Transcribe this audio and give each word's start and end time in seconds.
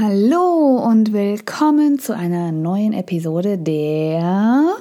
Hallo 0.00 0.76
und 0.76 1.12
willkommen 1.12 1.98
zu 1.98 2.14
einer 2.14 2.52
neuen 2.52 2.92
Episode 2.92 3.58
der 3.58 4.76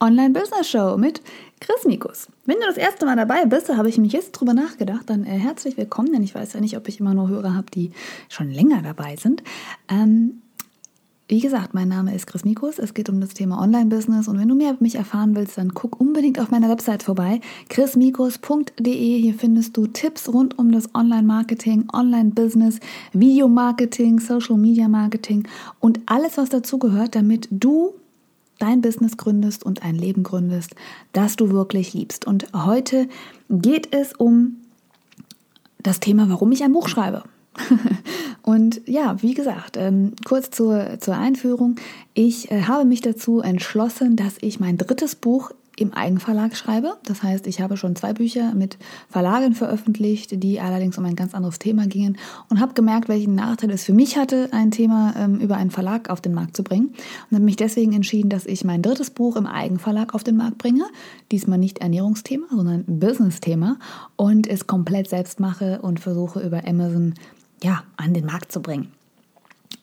Online 0.00 0.30
Business 0.30 0.70
Show 0.70 0.96
mit 0.96 1.20
Chris 1.60 1.84
Mikus. 1.84 2.28
Wenn 2.46 2.56
du 2.56 2.64
das 2.66 2.78
erste 2.78 3.04
Mal 3.04 3.16
dabei 3.16 3.44
bist, 3.44 3.68
habe 3.68 3.90
ich 3.90 3.98
mich 3.98 4.14
jetzt 4.14 4.32
drüber 4.32 4.54
nachgedacht, 4.54 5.10
dann 5.10 5.24
äh, 5.24 5.38
herzlich 5.38 5.76
willkommen, 5.76 6.10
denn 6.10 6.22
ich 6.22 6.34
weiß 6.34 6.54
ja 6.54 6.60
nicht, 6.60 6.74
ob 6.78 6.88
ich 6.88 7.00
immer 7.00 7.12
nur 7.12 7.28
Hörer 7.28 7.54
habe, 7.54 7.70
die 7.70 7.90
schon 8.30 8.50
länger 8.50 8.80
dabei 8.80 9.16
sind. 9.16 9.42
Ähm, 9.90 10.40
wie 11.26 11.40
gesagt, 11.40 11.72
mein 11.72 11.88
Name 11.88 12.14
ist 12.14 12.26
Chris 12.26 12.44
Mikus. 12.44 12.78
Es 12.78 12.92
geht 12.92 13.08
um 13.08 13.18
das 13.18 13.30
Thema 13.30 13.58
Online-Business. 13.62 14.28
Und 14.28 14.38
wenn 14.38 14.48
du 14.48 14.54
mehr 14.54 14.72
über 14.72 14.82
mich 14.82 14.96
erfahren 14.96 15.34
willst, 15.34 15.56
dann 15.56 15.72
guck 15.72 15.98
unbedingt 15.98 16.38
auf 16.38 16.50
meiner 16.50 16.68
Website 16.68 17.02
vorbei. 17.02 17.40
chrismikus.de. 17.70 19.20
Hier 19.20 19.34
findest 19.34 19.74
du 19.76 19.86
Tipps 19.86 20.28
rund 20.28 20.58
um 20.58 20.70
das 20.70 20.94
Online-Marketing, 20.94 21.88
Online-Business, 21.94 22.78
Videomarketing, 23.14 24.20
Social-Media-Marketing 24.20 25.48
und 25.80 26.00
alles, 26.04 26.36
was 26.36 26.50
dazugehört, 26.50 27.14
damit 27.14 27.48
du 27.50 27.94
dein 28.58 28.82
Business 28.82 29.16
gründest 29.16 29.64
und 29.64 29.82
ein 29.82 29.94
Leben 29.94 30.24
gründest, 30.24 30.74
das 31.12 31.36
du 31.36 31.50
wirklich 31.50 31.94
liebst. 31.94 32.26
Und 32.26 32.48
heute 32.54 33.08
geht 33.48 33.94
es 33.94 34.12
um 34.12 34.58
das 35.82 36.00
Thema, 36.00 36.28
warum 36.28 36.52
ich 36.52 36.62
ein 36.64 36.72
Buch 36.72 36.88
schreibe. 36.88 37.24
Und 38.42 38.82
ja, 38.86 39.22
wie 39.22 39.34
gesagt, 39.34 39.76
ähm, 39.76 40.12
kurz 40.24 40.50
zur, 40.50 40.98
zur 41.00 41.16
Einführung. 41.16 41.76
Ich 42.12 42.50
äh, 42.50 42.62
habe 42.62 42.84
mich 42.84 43.00
dazu 43.00 43.40
entschlossen, 43.40 44.16
dass 44.16 44.34
ich 44.40 44.60
mein 44.60 44.76
drittes 44.76 45.14
Buch 45.14 45.50
im 45.76 45.92
Eigenverlag 45.92 46.56
schreibe. 46.56 46.96
Das 47.04 47.22
heißt, 47.22 47.46
ich 47.46 47.60
habe 47.60 47.76
schon 47.76 47.96
zwei 47.96 48.12
Bücher 48.12 48.54
mit 48.54 48.78
Verlagen 49.08 49.54
veröffentlicht, 49.54 50.42
die 50.42 50.60
allerdings 50.60 50.98
um 50.98 51.04
ein 51.04 51.16
ganz 51.16 51.34
anderes 51.34 51.58
Thema 51.58 51.86
gingen 51.86 52.16
und 52.48 52.60
habe 52.60 52.74
gemerkt, 52.74 53.08
welchen 53.08 53.34
Nachteil 53.34 53.70
es 53.70 53.84
für 53.84 53.92
mich 53.92 54.16
hatte, 54.16 54.48
ein 54.52 54.70
Thema 54.70 55.14
ähm, 55.16 55.40
über 55.40 55.56
einen 55.56 55.70
Verlag 55.70 56.10
auf 56.10 56.20
den 56.20 56.34
Markt 56.34 56.56
zu 56.56 56.62
bringen. 56.62 56.94
Und 57.30 57.36
habe 57.36 57.44
mich 57.44 57.56
deswegen 57.56 57.92
entschieden, 57.92 58.28
dass 58.28 58.46
ich 58.46 58.64
mein 58.64 58.82
drittes 58.82 59.10
Buch 59.10 59.36
im 59.36 59.46
Eigenverlag 59.46 60.14
auf 60.14 60.24
den 60.24 60.36
Markt 60.36 60.58
bringe. 60.58 60.84
Diesmal 61.32 61.58
nicht 61.58 61.78
Ernährungsthema, 61.78 62.46
sondern 62.50 62.84
Business-Thema 62.86 63.78
und 64.16 64.46
es 64.46 64.66
komplett 64.66 65.08
selbst 65.08 65.40
mache 65.40 65.80
und 65.82 65.98
versuche 65.98 66.40
über 66.40 66.66
Amazon 66.66 67.14
ja, 67.64 67.82
an 67.96 68.12
den 68.12 68.26
Markt 68.26 68.52
zu 68.52 68.60
bringen. 68.60 68.92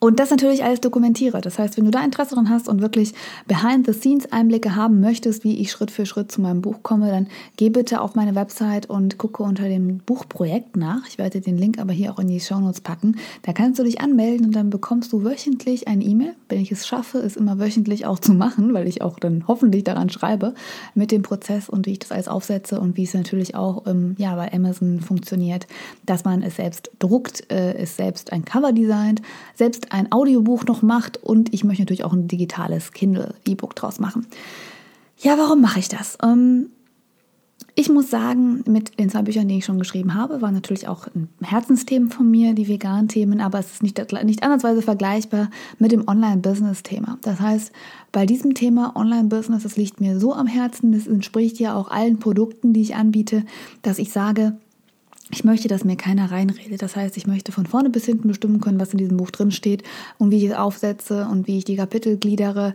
Und 0.03 0.19
das 0.19 0.31
natürlich 0.31 0.63
alles 0.63 0.81
dokumentiere. 0.81 1.41
Das 1.41 1.59
heißt, 1.59 1.77
wenn 1.77 1.85
du 1.85 1.91
da 1.91 2.03
Interesse 2.03 2.33
dran 2.33 2.49
hast 2.49 2.67
und 2.67 2.81
wirklich 2.81 3.13
Behind-the-Scenes-Einblicke 3.45 4.75
haben 4.75 4.99
möchtest, 4.99 5.43
wie 5.43 5.59
ich 5.59 5.69
Schritt 5.69 5.91
für 5.91 6.08
Schritt 6.08 6.31
zu 6.31 6.41
meinem 6.41 6.61
Buch 6.61 6.77
komme, 6.81 7.11
dann 7.11 7.27
geh 7.55 7.69
bitte 7.69 8.02
auf 8.02 8.16
meine 8.16 8.33
Website 8.33 8.89
und 8.89 9.19
gucke 9.19 9.43
unter 9.43 9.66
dem 9.66 9.99
Buchprojekt 9.99 10.75
nach. 10.75 11.05
Ich 11.08 11.19
werde 11.19 11.39
den 11.39 11.55
Link 11.55 11.77
aber 11.77 11.93
hier 11.93 12.11
auch 12.11 12.17
in 12.17 12.30
die 12.30 12.39
Shownotes 12.39 12.81
packen. 12.81 13.17
Da 13.43 13.53
kannst 13.53 13.77
du 13.77 13.83
dich 13.83 14.02
anmelden 14.02 14.47
und 14.47 14.55
dann 14.55 14.71
bekommst 14.71 15.13
du 15.13 15.23
wöchentlich 15.23 15.88
ein 15.88 16.02
E-Mail, 16.02 16.33
wenn 16.49 16.61
ich 16.61 16.71
es 16.71 16.88
schaffe, 16.88 17.19
es 17.19 17.36
immer 17.36 17.59
wöchentlich 17.59 18.08
auch 18.08 18.17
zu 18.17 18.33
machen, 18.33 18.73
weil 18.73 18.88
ich 18.88 19.03
auch 19.03 19.19
dann 19.19 19.43
hoffentlich 19.47 19.83
daran 19.83 20.09
schreibe, 20.09 20.55
mit 20.95 21.11
dem 21.11 21.21
Prozess 21.21 21.69
und 21.69 21.86
wie 21.86 21.91
ich 21.91 21.99
das 21.99 22.11
alles 22.11 22.27
aufsetze 22.27 22.80
und 22.80 22.97
wie 22.97 23.03
es 23.03 23.13
natürlich 23.13 23.53
auch 23.53 23.86
ähm, 23.86 24.15
ja, 24.17 24.33
bei 24.33 24.52
Amazon 24.52 24.99
funktioniert, 24.99 25.67
dass 26.08 26.23
man 26.25 26.41
es 26.41 26.55
selbst 26.55 26.89
druckt, 26.97 27.52
äh, 27.52 27.75
es 27.75 27.97
selbst 27.97 28.33
ein 28.33 28.45
Cover 28.45 28.71
designt, 28.71 29.21
selbst 29.53 29.91
ein 29.92 30.11
Audiobuch 30.11 30.66
noch 30.66 30.81
macht 30.81 31.17
und 31.17 31.53
ich 31.53 31.64
möchte 31.64 31.81
natürlich 31.84 32.03
auch 32.03 32.14
ein 32.14 32.28
digitales 32.28 32.94
Kindle-E-Book 32.94 33.75
draus 33.75 34.00
machen. 34.00 34.25
Ja, 35.17 35.38
warum 35.38 35.61
mache 35.61 35.80
ich 35.80 35.89
das? 35.89 36.17
Ähm, 36.23 36.67
ich 37.75 37.89
muss 37.89 38.09
sagen, 38.09 38.64
mit 38.67 39.00
den 39.00 39.09
zwei 39.09 39.22
Büchern, 39.22 39.48
die 39.48 39.58
ich 39.58 39.66
schon 39.66 39.80
geschrieben 39.80 40.14
habe, 40.14 40.42
waren 40.42 40.53
natürlich 40.53 40.88
auch 40.88 41.08
Herzensthemen 41.42 42.09
von 42.09 42.30
mir, 42.30 42.53
die 42.53 42.67
veganen 42.67 43.08
Themen, 43.08 43.39
aber 43.39 43.59
es 43.59 43.73
ist 43.73 43.83
nicht, 43.83 43.98
nicht 44.23 44.44
andersweise 44.44 44.81
vergleichbar 44.81 45.50
mit 45.80 45.92
dem 45.92 46.08
Online-Business-Thema. 46.08 47.17
Das 47.22 47.39
heißt, 47.39 47.72
bei 48.11 48.26
diesem 48.26 48.55
Thema 48.55 48.95
Online-Business, 48.95 49.64
das 49.64 49.78
liegt 49.78 50.02
mir 50.02 50.20
so 50.20 50.33
am 50.33 50.48
Herzen, 50.48 50.92
das 50.92 51.08
entspricht 51.08 51.60
ja 51.60 51.76
auch 51.76 51.89
allen 51.89 52.20
Produkten, 52.20 52.73
die 52.73 52.82
ich 52.82 52.95
anbiete, 52.95 53.45
dass 53.83 53.99
ich 53.99 54.11
sage, 54.11 54.58
ich 55.31 55.43
möchte, 55.43 55.67
dass 55.67 55.83
mir 55.83 55.95
keiner 55.95 56.31
reinredet. 56.31 56.81
Das 56.81 56.95
heißt, 56.95 57.17
ich 57.17 57.27
möchte 57.27 57.52
von 57.52 57.65
vorne 57.65 57.89
bis 57.89 58.05
hinten 58.05 58.27
bestimmen 58.27 58.61
können, 58.61 58.80
was 58.80 58.92
in 58.92 58.97
diesem 58.97 59.17
Buch 59.17 59.31
drin 59.31 59.52
steht 59.52 59.83
und 60.17 60.31
wie 60.31 60.37
ich 60.37 60.52
es 60.52 60.55
aufsetze 60.55 61.27
und 61.30 61.47
wie 61.47 61.58
ich 61.58 61.65
die 61.65 61.75
Kapitel 61.75 62.17
gliedere, 62.17 62.73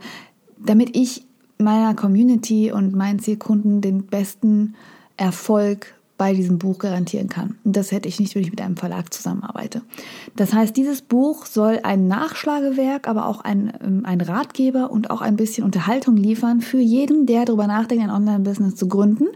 damit 0.59 0.97
ich 0.97 1.27
meiner 1.59 1.95
Community 1.95 2.73
und 2.73 2.95
meinen 2.95 3.19
Zielkunden 3.19 3.81
den 3.81 4.07
besten 4.07 4.75
Erfolg 5.17 5.95
bei 6.19 6.33
diesem 6.33 6.59
Buch 6.59 6.79
garantieren 6.79 7.29
kann. 7.29 7.59
Und 7.65 7.77
das 7.77 7.93
hätte 7.93 8.09
ich 8.09 8.19
nicht, 8.19 8.35
wenn 8.35 8.43
ich 8.43 8.51
mit 8.51 8.63
einem 8.63 8.79
Verlag 8.79 9.13
zusammenarbeite. 9.13 9.83
Das 10.35 10.55
heißt, 10.55 10.75
dieses 10.75 11.03
Buch 11.03 11.45
soll 11.45 11.81
ein 11.83 12.09
Nachschlagewerk, 12.09 13.07
aber 13.07 13.27
auch 13.27 13.43
ein, 13.43 13.73
ähm, 13.85 14.03
ein 14.07 14.23
Ratgeber 14.23 14.91
und 14.91 15.11
auch 15.11 15.21
ein 15.21 15.37
bisschen 15.37 15.65
Unterhaltung 15.65 16.17
liefern 16.17 16.63
für 16.63 16.79
jeden, 16.79 17.27
der 17.27 17.45
darüber 17.45 17.67
nachdenkt, 17.67 18.03
ein 18.03 18.11
Online-Business 18.11 18.77
zu 18.77 18.89
gründen 18.89 19.27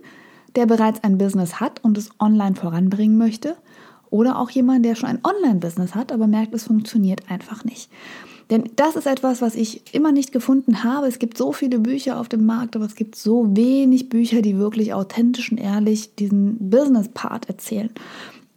der 0.56 0.66
bereits 0.66 1.03
ein 1.05 1.19
Business 1.19 1.61
hat 1.61 1.83
und 1.84 1.99
es 1.99 2.11
online 2.19 2.55
voranbringen 2.56 3.19
möchte. 3.19 3.56
Oder 4.11 4.38
auch 4.38 4.50
jemand, 4.50 4.84
der 4.84 4.97
schon 4.97 5.09
ein 5.09 5.25
Online-Business 5.25 5.94
hat, 5.94 6.11
aber 6.11 6.27
merkt, 6.27 6.53
es 6.53 6.65
funktioniert 6.65 7.31
einfach 7.31 7.65
nicht. 7.65 7.91
Denn 8.50 8.65
das 8.75 8.97
ist 8.97 9.06
etwas, 9.06 9.41
was 9.41 9.55
ich 9.55 9.94
immer 9.94 10.10
nicht 10.10 10.33
gefunden 10.33 10.83
habe. 10.83 11.06
Es 11.06 11.21
gibt 11.21 11.39
so 11.39 11.53
viele 11.53 11.78
Bücher 11.78 12.19
auf 12.19 12.28
dem 12.28 12.44
Markt, 12.44 12.75
aber 12.75 12.84
es 12.84 12.97
gibt 12.97 13.15
so 13.15 13.56
wenig 13.56 14.09
Bücher, 14.09 14.43
die 14.43 14.59
wirklich 14.59 14.93
authentisch 14.93 15.53
und 15.53 15.59
ehrlich 15.59 16.16
diesen 16.16 16.71
Business-Part 16.71 17.49
erzählen. 17.49 17.91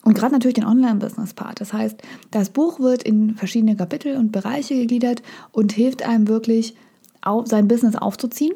Und 0.03 0.15
gerade 0.15 0.33
natürlich 0.33 0.55
den 0.55 0.65
Online-Business-Part. 0.65 1.61
Das 1.61 1.71
heißt, 1.71 2.01
das 2.31 2.49
Buch 2.49 2.79
wird 2.79 3.03
in 3.03 3.35
verschiedene 3.35 3.75
Kapitel 3.75 4.17
und 4.17 4.31
Bereiche 4.31 4.73
gegliedert 4.73 5.21
und 5.51 5.71
hilft 5.71 6.01
einem 6.01 6.27
wirklich, 6.27 6.75
sein 7.45 7.67
Business 7.67 7.95
aufzuziehen. 7.95 8.55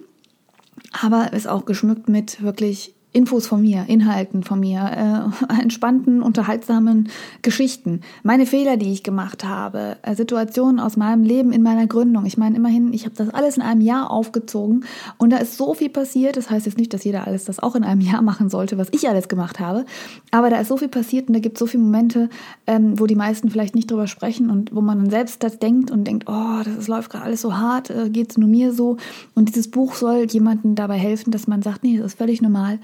Aber 0.99 1.31
ist 1.33 1.47
auch 1.47 1.65
geschmückt 1.65 2.09
mit 2.09 2.41
wirklich 2.41 2.95
Infos 3.17 3.47
von 3.47 3.61
mir, 3.61 3.85
Inhalten 3.87 4.43
von 4.43 4.59
mir, 4.59 5.31
äh, 5.49 5.61
entspannten, 5.61 6.21
unterhaltsamen 6.21 7.09
Geschichten, 7.41 8.01
meine 8.21 8.45
Fehler, 8.45 8.77
die 8.77 8.93
ich 8.93 9.01
gemacht 9.01 9.43
habe, 9.43 9.97
äh, 10.03 10.13
Situationen 10.13 10.79
aus 10.79 10.97
meinem 10.97 11.23
Leben 11.23 11.51
in 11.51 11.63
meiner 11.63 11.87
Gründung. 11.87 12.27
Ich 12.27 12.37
meine, 12.37 12.55
immerhin, 12.55 12.93
ich 12.93 13.05
habe 13.05 13.15
das 13.15 13.29
alles 13.29 13.57
in 13.57 13.63
einem 13.63 13.81
Jahr 13.81 14.11
aufgezogen 14.11 14.85
und 15.17 15.31
da 15.31 15.37
ist 15.37 15.57
so 15.57 15.73
viel 15.73 15.89
passiert. 15.89 16.37
Das 16.37 16.51
heißt 16.51 16.67
jetzt 16.67 16.77
nicht, 16.77 16.93
dass 16.93 17.03
jeder 17.05 17.25
alles 17.25 17.45
das 17.45 17.57
auch 17.57 17.75
in 17.75 17.83
einem 17.83 18.01
Jahr 18.01 18.21
machen 18.21 18.49
sollte, 18.49 18.77
was 18.77 18.89
ich 18.91 19.09
alles 19.09 19.27
gemacht 19.27 19.59
habe, 19.59 19.85
aber 20.29 20.51
da 20.51 20.59
ist 20.59 20.67
so 20.67 20.77
viel 20.77 20.87
passiert 20.87 21.27
und 21.27 21.33
da 21.33 21.39
gibt 21.39 21.55
es 21.55 21.59
so 21.59 21.65
viele 21.65 21.81
Momente, 21.81 22.29
ähm, 22.67 22.99
wo 22.99 23.07
die 23.07 23.15
meisten 23.15 23.49
vielleicht 23.49 23.73
nicht 23.73 23.89
drüber 23.89 24.05
sprechen 24.05 24.51
und 24.51 24.75
wo 24.75 24.81
man 24.81 24.99
dann 24.99 25.09
selbst 25.09 25.41
das 25.41 25.57
denkt 25.57 25.89
und 25.89 26.03
denkt, 26.03 26.25
oh, 26.27 26.61
das, 26.63 26.75
das 26.75 26.87
läuft 26.87 27.09
gerade 27.09 27.25
alles 27.25 27.41
so 27.41 27.57
hart, 27.57 27.89
äh, 27.89 28.11
geht 28.11 28.29
es 28.29 28.37
nur 28.37 28.47
mir 28.47 28.73
so. 28.73 28.97
Und 29.33 29.49
dieses 29.49 29.71
Buch 29.71 29.95
soll 29.95 30.27
jemandem 30.29 30.75
dabei 30.75 30.97
helfen, 30.99 31.31
dass 31.31 31.47
man 31.47 31.63
sagt, 31.63 31.83
nee, 31.83 31.97
das 31.97 32.05
ist 32.05 32.17
völlig 32.19 32.43
normal 32.43 32.77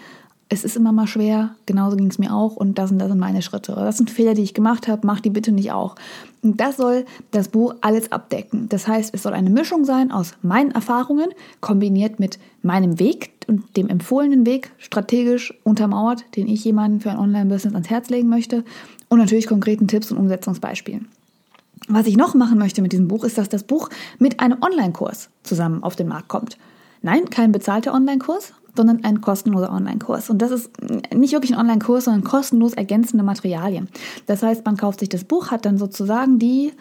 es 0.54 0.64
ist 0.64 0.76
immer 0.76 0.92
mal 0.92 1.08
schwer, 1.08 1.56
genauso 1.66 1.98
ging 1.98 2.08
es 2.08 2.20
mir 2.20 2.34
auch 2.34 2.56
und 2.56 2.78
das 2.78 2.92
und 2.92 3.00
das 3.00 3.10
sind 3.10 3.18
meine 3.18 3.42
Schritte. 3.42 3.74
Das 3.74 3.98
sind 3.98 4.12
Fehler, 4.12 4.36
die 4.36 4.44
ich 4.44 4.54
gemacht 4.54 4.88
habe, 4.88 5.06
mach 5.06 5.20
die 5.20 5.32
bitte 5.32 5.52
nicht 5.52 5.72
auch. 5.72 5.96
Und 6.44 6.62
das 6.62 6.78
soll 6.78 7.06
das 7.32 7.50
Buch 7.50 7.74
alles 7.82 8.12
abdecken. 8.12 8.70
Das 8.70 8.88
heißt, 8.88 9.14
es 9.16 9.24
soll 9.24 9.34
eine 9.34 9.50
Mischung 9.50 9.84
sein 9.84 10.12
aus 10.12 10.34
meinen 10.44 10.70
Erfahrungen 10.72 11.30
kombiniert 11.60 12.20
mit 12.20 12.38
meinem 12.62 13.00
Weg 13.00 13.32
und 13.48 13.76
dem 13.76 13.90
empfohlenen 13.90 14.46
Weg, 14.46 14.72
strategisch 14.78 15.54
untermauert, 15.64 16.24
den 16.36 16.48
ich 16.48 16.64
jemandem 16.64 17.02
für 17.02 17.10
ein 17.10 17.18
Online-Business 17.18 17.74
ans 17.74 17.90
Herz 17.90 18.10
legen 18.10 18.30
möchte 18.30 18.64
und 19.10 19.18
natürlich 19.18 19.48
konkreten 19.48 19.88
Tipps 19.88 20.12
und 20.12 20.20
Umsetzungsbeispielen. 20.20 21.08
Was 21.88 22.06
ich 22.06 22.16
noch 22.16 22.36
machen 22.36 22.60
möchte 22.60 22.84
mit 22.84 22.94
diesem 22.94 23.08
Buch, 23.08 23.24
ist, 23.24 23.40
dass 23.40 23.50
das 23.50 23.64
Buch 23.64 23.90
mit 24.20 24.40
einem 24.40 24.60
Online-Kurs 24.62 25.30
zusammen 25.42 25.84
auf 25.84 25.96
den 25.96 26.08
Markt 26.08 26.28
kommt. 26.28 26.58
Nein, 27.04 27.30
kein 27.30 27.52
bezahlter 27.52 27.94
Online-Kurs, 27.94 28.54
sondern 28.76 29.04
ein 29.04 29.20
kostenloser 29.20 29.72
Online-Kurs. 29.72 30.30
Und 30.30 30.42
das 30.42 30.52
ist 30.52 30.72
nicht 31.14 31.34
wirklich 31.34 31.54
ein 31.54 31.60
Online-Kurs, 31.60 32.06
sondern 32.06 32.24
kostenlos 32.24 32.74
ergänzende 32.74 33.26
Materialien. 33.26 33.90
Das 34.26 34.42
heißt, 34.42 34.66
man 34.66 34.78
kauft 34.78 35.02
sich 35.02 35.10
das 35.10 35.26
Buch, 35.26 35.52
hat 35.52 35.66
dann 35.66 35.78
sozusagen 35.78 36.40
die, 36.40 36.72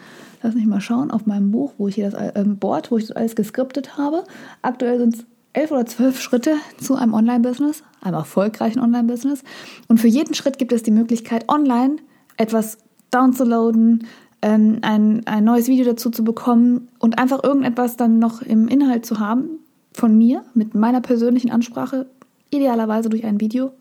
lass 0.41 0.55
mich 0.55 0.65
mal 0.65 0.79
schauen, 0.79 1.11
auf 1.11 1.25
meinem 1.25 1.51
Buch, 1.51 1.73
wo 1.77 1.89
ich 1.89 1.95
hier 1.95 2.09
das 2.09 2.35
äh, 2.35 2.43
Board, 2.45 2.89
wo 2.89 2.97
ich 2.97 3.07
das 3.07 3.15
alles 3.17 3.35
geskriptet 3.35 3.97
habe. 3.97 4.23
Aktuell 4.61 4.97
sind 4.97 5.15
es 5.15 5.25
elf 5.51 5.71
oder 5.71 5.85
zwölf 5.85 6.21
Schritte 6.21 6.55
zu 6.79 6.95
einem 6.95 7.13
Online-Business, 7.13 7.83
einem 8.01 8.15
erfolgreichen 8.15 8.79
Online-Business. 8.79 9.43
Und 9.89 9.99
für 9.99 10.07
jeden 10.07 10.35
Schritt 10.35 10.57
gibt 10.57 10.71
es 10.71 10.83
die 10.83 10.91
Möglichkeit, 10.91 11.49
online 11.49 11.97
etwas 12.37 12.77
downzuladen, 13.11 14.07
ähm, 14.41 14.79
ein, 14.83 15.27
ein 15.27 15.43
neues 15.43 15.67
Video 15.67 15.85
dazu 15.85 16.09
zu 16.09 16.23
bekommen 16.23 16.87
und 16.99 17.19
einfach 17.19 17.43
irgendetwas 17.43 17.97
dann 17.97 18.19
noch 18.19 18.41
im 18.41 18.69
Inhalt 18.69 19.05
zu 19.05 19.19
haben, 19.19 19.59
von 19.93 20.17
mir 20.17 20.43
mit 20.53 20.75
meiner 20.75 21.01
persönlichen 21.01 21.51
Ansprache, 21.51 22.07
idealerweise 22.49 23.09
durch 23.09 23.25
ein 23.25 23.39
Video, 23.39 23.71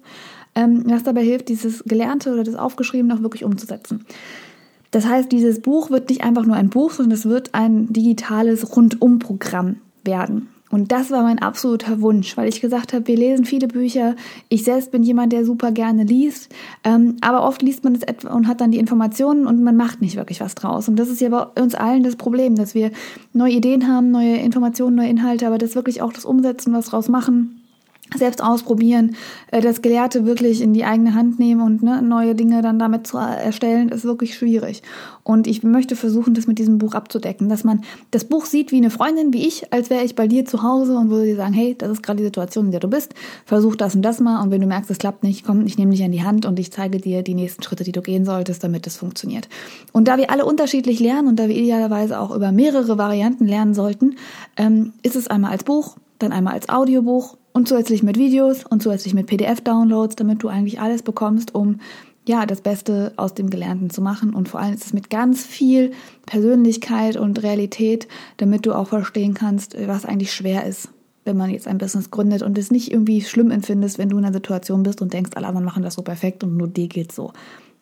ähm, 0.55 0.85
was 0.87 1.03
dabei 1.03 1.23
hilft, 1.23 1.49
dieses 1.49 1.85
Gelernte 1.85 2.33
oder 2.33 2.45
das 2.45 2.55
Aufgeschriebene 2.55 3.15
auch 3.15 3.23
wirklich 3.23 3.45
umzusetzen. 3.45 4.05
Das 4.91 5.07
heißt, 5.07 5.33
dieses 5.33 5.61
Buch 5.61 5.91
wird 5.91 6.11
nicht 6.11 6.23
einfach 6.23 6.45
nur 6.45 6.57
ein 6.57 6.69
Buch, 6.69 6.91
sondern 6.93 7.17
es 7.17 7.25
wird 7.25 7.55
ein 7.55 7.93
digitales 7.93 8.77
Rundumprogramm 8.77 9.77
werden. 10.05 10.49
Und 10.73 10.91
das 10.91 11.11
war 11.11 11.23
mein 11.23 11.39
absoluter 11.39 12.01
Wunsch, 12.01 12.35
weil 12.39 12.49
ich 12.49 12.63
gesagt 12.63 12.95
habe, 12.95 13.07
wir 13.07 13.17
lesen 13.17 13.45
viele 13.45 13.69
Bücher. 13.69 14.17
Ich 14.49 14.65
selbst 14.65 14.91
bin 14.91 15.03
jemand, 15.03 15.33
der 15.35 15.45
super 15.45 15.71
gerne 15.71 16.03
liest. 16.03 16.51
Ähm, 16.83 17.19
aber 17.21 17.47
oft 17.47 17.61
liest 17.61 17.85
man 17.85 17.95
es 17.95 18.03
etwa 18.03 18.33
und 18.33 18.49
hat 18.49 18.63
dann 18.63 18.71
die 18.71 18.79
Informationen 18.79 19.47
und 19.47 19.63
man 19.63 19.77
macht 19.77 20.01
nicht 20.01 20.17
wirklich 20.17 20.41
was 20.41 20.55
draus. 20.55 20.89
Und 20.89 20.97
das 20.97 21.11
ist 21.11 21.21
ja 21.21 21.29
bei 21.29 21.63
uns 21.63 21.75
allen 21.75 22.03
das 22.03 22.17
Problem, 22.17 22.57
dass 22.57 22.75
wir 22.75 22.91
neue 23.35 23.53
Ideen 23.53 23.87
haben, 23.87 24.11
neue 24.11 24.37
Informationen, 24.37 24.97
neue 24.97 25.11
Inhalte, 25.11 25.47
aber 25.47 25.59
das 25.59 25.75
wirklich 25.75 26.01
auch 26.01 26.13
das 26.13 26.25
Umsetzen, 26.25 26.73
was 26.73 26.87
draus 26.87 27.11
machen 27.11 27.62
selbst 28.17 28.43
ausprobieren, 28.43 29.17
äh, 29.51 29.61
das 29.61 29.83
Gelehrte 29.83 30.25
wirklich 30.25 30.61
in 30.61 30.73
die 30.73 30.85
eigene 30.85 31.15
Hand 31.15 31.39
nehmen 31.39 31.61
und 31.61 31.83
ne, 31.83 32.03
neue 32.03 32.35
Dinge 32.35 32.63
dann 32.63 32.79
damit 32.79 33.07
zu 33.07 33.19
erstellen, 33.19 33.89
ist 33.89 34.05
wirklich 34.05 34.35
schwierig. 34.35 34.83
Und 35.25 35.47
ich 35.47 35.63
möchte 35.63 35.95
versuchen, 35.95 36.35
das 36.35 36.47
mit 36.47 36.59
diesem 36.59 36.79
Buch 36.79 36.95
abzudecken, 36.95 37.49
dass 37.49 37.63
man 37.63 37.83
das 38.11 38.25
Buch 38.25 38.45
sieht 38.45 38.73
wie 38.73 38.79
eine 38.79 38.91
Freundin, 38.91 39.33
wie 39.33 39.47
ich, 39.47 39.73
als 39.73 39.89
wäre 39.89 40.05
ich 40.05 40.17
bei 40.17 40.27
dir 40.27 40.45
zu 40.45 40.63
Hause 40.63 40.97
und 40.97 41.11
würde 41.11 41.27
dir 41.27 41.37
sagen, 41.37 41.53
hey, 41.53 41.77
das 41.79 41.91
ist 41.91 42.03
gerade 42.03 42.19
die 42.19 42.25
Situation, 42.25 42.67
in 42.67 42.71
der 42.73 42.81
du 42.81 42.89
bist, 42.89 43.15
versuch 43.45 43.77
das 43.77 43.95
und 43.95 44.03
das 44.03 44.21
mal 44.21 44.43
und 44.43 44.51
wenn 44.51 44.61
du 44.61 44.67
merkst, 44.67 44.91
es 44.91 44.99
klappt 44.99 45.23
nicht, 45.23 45.45
komm, 45.45 45.67
ich 45.67 45.79
nehme 45.79 45.93
dich 45.93 46.03
an 46.03 46.13
die 46.13 46.25
Hand 46.25 46.45
und 46.45 46.59
ich 46.59 46.73
zeige 46.73 46.99
dir 46.99 47.23
die 47.23 47.35
nächsten 47.35 47.63
Schritte, 47.63 47.85
die 47.85 47.93
du 47.93 48.03
gehen 48.03 48.25
solltest, 48.25 48.65
damit 48.65 48.87
es 48.87 48.97
funktioniert. 48.97 49.49
Und 49.93 50.09
da 50.09 50.17
wir 50.17 50.31
alle 50.31 50.45
unterschiedlich 50.45 50.99
lernen 50.99 51.29
und 51.29 51.39
da 51.39 51.49
wir 51.49 51.57
idealerweise 51.57 52.19
auch 52.19 52.35
über 52.35 52.51
mehrere 52.51 52.99
Varianten 52.99 53.47
lernen 53.47 53.75
sollten, 53.75 54.17
ähm, 54.57 54.93
ist 55.03 55.17
es 55.17 55.29
einmal 55.29 55.53
als 55.53 55.65
Buch, 55.65 55.97
dann 56.19 56.33
einmal 56.33 56.55
als 56.55 56.69
Audiobuch 56.69 57.37
und 57.53 57.69
zusätzlich 57.69 58.03
mit 58.03 58.19
Videos 58.19 58.65
und 58.65 58.83
zusätzlich 58.83 59.15
mit 59.15 59.27
PDF-Downloads, 59.27 60.17
damit 60.17 60.43
du 60.43 60.49
eigentlich 60.49 60.81
alles 60.81 61.03
bekommst, 61.03 61.55
um 61.55 61.81
ja, 62.25 62.47
das 62.47 62.61
Beste 62.61 63.13
aus 63.17 63.35
dem 63.35 63.51
Gelernten 63.51 63.91
zu 63.91 64.01
machen. 64.01 64.33
Und 64.35 64.49
vor 64.49 64.61
allem 64.61 64.75
ist 64.75 64.87
es 64.87 64.93
mit 64.93 65.11
ganz 65.11 65.45
viel 65.45 65.93
Persönlichkeit 66.25 67.17
und 67.17 67.43
Realität, 67.43 68.07
damit 68.37 68.65
du 68.65 68.75
auch 68.75 68.89
verstehen 68.89 69.35
kannst, 69.35 69.77
was 69.89 70.05
eigentlich 70.05 70.33
schwer 70.33 70.65
ist, 70.65 70.89
wenn 71.25 71.37
man 71.37 71.51
jetzt 71.51 71.67
ein 71.67 71.79
Business 71.79 72.11
gründet 72.11 72.43
und 72.43 72.57
es 72.59 72.71
nicht 72.71 72.93
irgendwie 72.93 73.23
schlimm 73.23 73.51
empfindest, 73.51 73.99
wenn 73.99 74.09
du 74.09 74.19
in 74.19 74.25
einer 74.25 74.33
Situation 74.33 74.85
bist 74.85 75.03
und 75.03 75.13
denkst, 75.13 75.33
alle 75.35 75.49
anderen 75.49 75.65
machen 75.65 75.83
das 75.83 75.95
so 75.95 76.03
perfekt 76.03 76.45
und 76.45 76.57
nur 76.57 76.69
dir 76.69 76.87
geht's 76.87 77.17
so. 77.17 77.33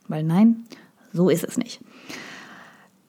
Weil 0.08 0.24
nein, 0.24 0.64
so 1.12 1.28
ist 1.28 1.44
es 1.44 1.58
nicht. 1.58 1.80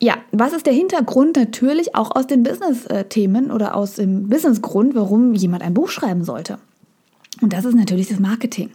Ja, 0.03 0.15
was 0.31 0.51
ist 0.53 0.65
der 0.65 0.73
Hintergrund? 0.73 1.35
Natürlich 1.35 1.93
auch 1.93 2.15
aus 2.15 2.25
den 2.25 2.41
Business-Themen 2.41 3.51
oder 3.51 3.75
aus 3.75 3.93
dem 3.93 4.29
Business-Grund, 4.29 4.95
warum 4.95 5.35
jemand 5.35 5.61
ein 5.61 5.75
Buch 5.75 5.89
schreiben 5.89 6.23
sollte. 6.23 6.57
Und 7.39 7.53
das 7.53 7.65
ist 7.65 7.75
natürlich 7.75 8.09
das 8.09 8.19
Marketing 8.19 8.71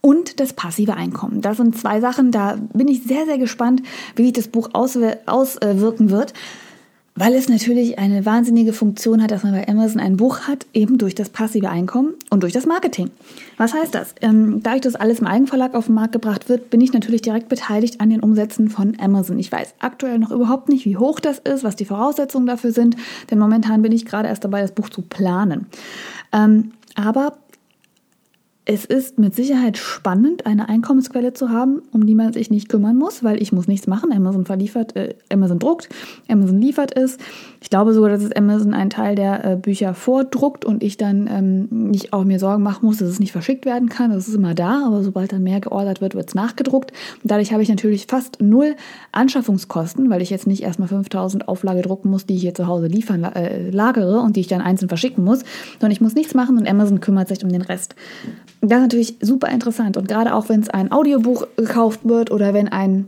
und 0.00 0.40
das 0.40 0.54
passive 0.54 0.94
Einkommen. 0.94 1.42
Das 1.42 1.58
sind 1.58 1.76
zwei 1.76 2.00
Sachen, 2.00 2.32
da 2.32 2.58
bin 2.72 2.88
ich 2.88 3.02
sehr, 3.02 3.26
sehr 3.26 3.36
gespannt, 3.36 3.82
wie 4.16 4.24
sich 4.24 4.32
das 4.32 4.48
Buch 4.48 4.70
auswirken 4.72 6.10
wird 6.10 6.32
weil 7.20 7.34
es 7.34 7.50
natürlich 7.50 7.98
eine 7.98 8.24
wahnsinnige 8.24 8.72
Funktion 8.72 9.22
hat, 9.22 9.30
dass 9.30 9.42
man 9.42 9.52
bei 9.52 9.68
Amazon 9.68 10.00
ein 10.00 10.16
Buch 10.16 10.48
hat, 10.48 10.64
eben 10.72 10.96
durch 10.96 11.14
das 11.14 11.28
passive 11.28 11.68
Einkommen 11.68 12.14
und 12.30 12.42
durch 12.42 12.54
das 12.54 12.64
Marketing. 12.64 13.10
Was 13.58 13.74
heißt 13.74 13.94
das? 13.94 14.14
Ähm, 14.22 14.62
dadurch, 14.62 14.80
dass 14.80 14.94
alles 14.94 15.18
im 15.18 15.26
Eigenverlag 15.26 15.74
auf 15.74 15.84
den 15.84 15.96
Markt 15.96 16.12
gebracht 16.12 16.48
wird, 16.48 16.70
bin 16.70 16.80
ich 16.80 16.94
natürlich 16.94 17.20
direkt 17.20 17.50
beteiligt 17.50 18.00
an 18.00 18.08
den 18.08 18.20
Umsätzen 18.20 18.70
von 18.70 18.96
Amazon. 18.98 19.38
Ich 19.38 19.52
weiß 19.52 19.74
aktuell 19.80 20.18
noch 20.18 20.30
überhaupt 20.30 20.70
nicht, 20.70 20.86
wie 20.86 20.96
hoch 20.96 21.20
das 21.20 21.38
ist, 21.40 21.62
was 21.62 21.76
die 21.76 21.84
Voraussetzungen 21.84 22.46
dafür 22.46 22.72
sind, 22.72 22.96
denn 23.30 23.38
momentan 23.38 23.82
bin 23.82 23.92
ich 23.92 24.06
gerade 24.06 24.28
erst 24.28 24.44
dabei, 24.44 24.62
das 24.62 24.72
Buch 24.72 24.88
zu 24.88 25.02
planen. 25.02 25.66
Ähm, 26.32 26.72
aber 26.94 27.36
es 28.66 28.84
ist 28.84 29.18
mit 29.18 29.34
Sicherheit 29.34 29.78
spannend, 29.78 30.44
eine 30.44 30.68
Einkommensquelle 30.68 31.32
zu 31.32 31.48
haben, 31.48 31.80
um 31.92 32.06
die 32.06 32.14
man 32.14 32.32
sich 32.34 32.50
nicht 32.50 32.68
kümmern 32.68 32.96
muss, 32.96 33.24
weil 33.24 33.40
ich 33.40 33.52
muss 33.52 33.66
nichts 33.66 33.86
machen. 33.86 34.12
Amazon 34.12 34.44
verliefert, 34.44 34.94
äh, 34.96 35.14
Amazon 35.32 35.58
druckt, 35.58 35.88
Amazon 36.28 36.60
liefert 36.60 36.94
es. 36.94 37.16
Ich 37.62 37.70
glaube 37.70 37.94
sogar, 37.94 38.10
dass 38.10 38.22
es 38.22 38.32
Amazon 38.32 38.74
einen 38.74 38.90
Teil 38.90 39.14
der 39.14 39.44
äh, 39.44 39.56
Bücher 39.56 39.94
vordruckt 39.94 40.66
und 40.66 40.82
ich 40.82 40.98
dann 40.98 41.26
ähm, 41.26 41.68
nicht 41.90 42.12
auch 42.12 42.24
mir 42.24 42.38
Sorgen 42.38 42.62
machen 42.62 42.84
muss, 42.84 42.98
dass 42.98 43.08
es 43.08 43.18
nicht 43.18 43.32
verschickt 43.32 43.64
werden 43.64 43.88
kann. 43.88 44.10
Das 44.12 44.28
ist 44.28 44.34
immer 44.34 44.54
da, 44.54 44.86
aber 44.86 45.02
sobald 45.02 45.32
dann 45.32 45.42
mehr 45.42 45.60
geordert 45.60 46.02
wird, 46.02 46.14
wird 46.14 46.28
es 46.28 46.34
nachgedruckt. 46.34 46.92
Und 47.22 47.30
dadurch 47.30 47.52
habe 47.52 47.62
ich 47.62 47.70
natürlich 47.70 48.06
fast 48.06 48.42
null 48.42 48.76
Anschaffungskosten, 49.10 50.10
weil 50.10 50.20
ich 50.20 50.30
jetzt 50.30 50.46
nicht 50.46 50.62
erstmal 50.62 50.88
5000 50.88 51.48
Auflage 51.48 51.80
drucken 51.80 52.10
muss, 52.10 52.26
die 52.26 52.36
ich 52.36 52.42
hier 52.42 52.54
zu 52.54 52.66
Hause 52.66 52.88
liefern, 52.88 53.24
äh, 53.24 53.70
lagere 53.70 54.20
und 54.20 54.36
die 54.36 54.40
ich 54.40 54.48
dann 54.48 54.60
einzeln 54.60 54.88
verschicken 54.88 55.24
muss, 55.24 55.40
sondern 55.80 55.92
ich 55.92 56.02
muss 56.02 56.14
nichts 56.14 56.34
machen 56.34 56.58
und 56.58 56.68
Amazon 56.68 57.00
kümmert 57.00 57.28
sich 57.28 57.42
um 57.42 57.50
den 57.50 57.62
Rest. 57.62 57.94
Das 58.60 58.72
ist 58.72 58.82
natürlich 58.82 59.16
super 59.20 59.48
interessant. 59.48 59.96
Und 59.96 60.08
gerade 60.08 60.34
auch 60.34 60.48
wenn 60.48 60.60
es 60.60 60.68
ein 60.68 60.92
Audiobuch 60.92 61.46
gekauft 61.56 62.00
wird 62.04 62.30
oder 62.30 62.52
wenn 62.52 62.68
ein 62.68 63.06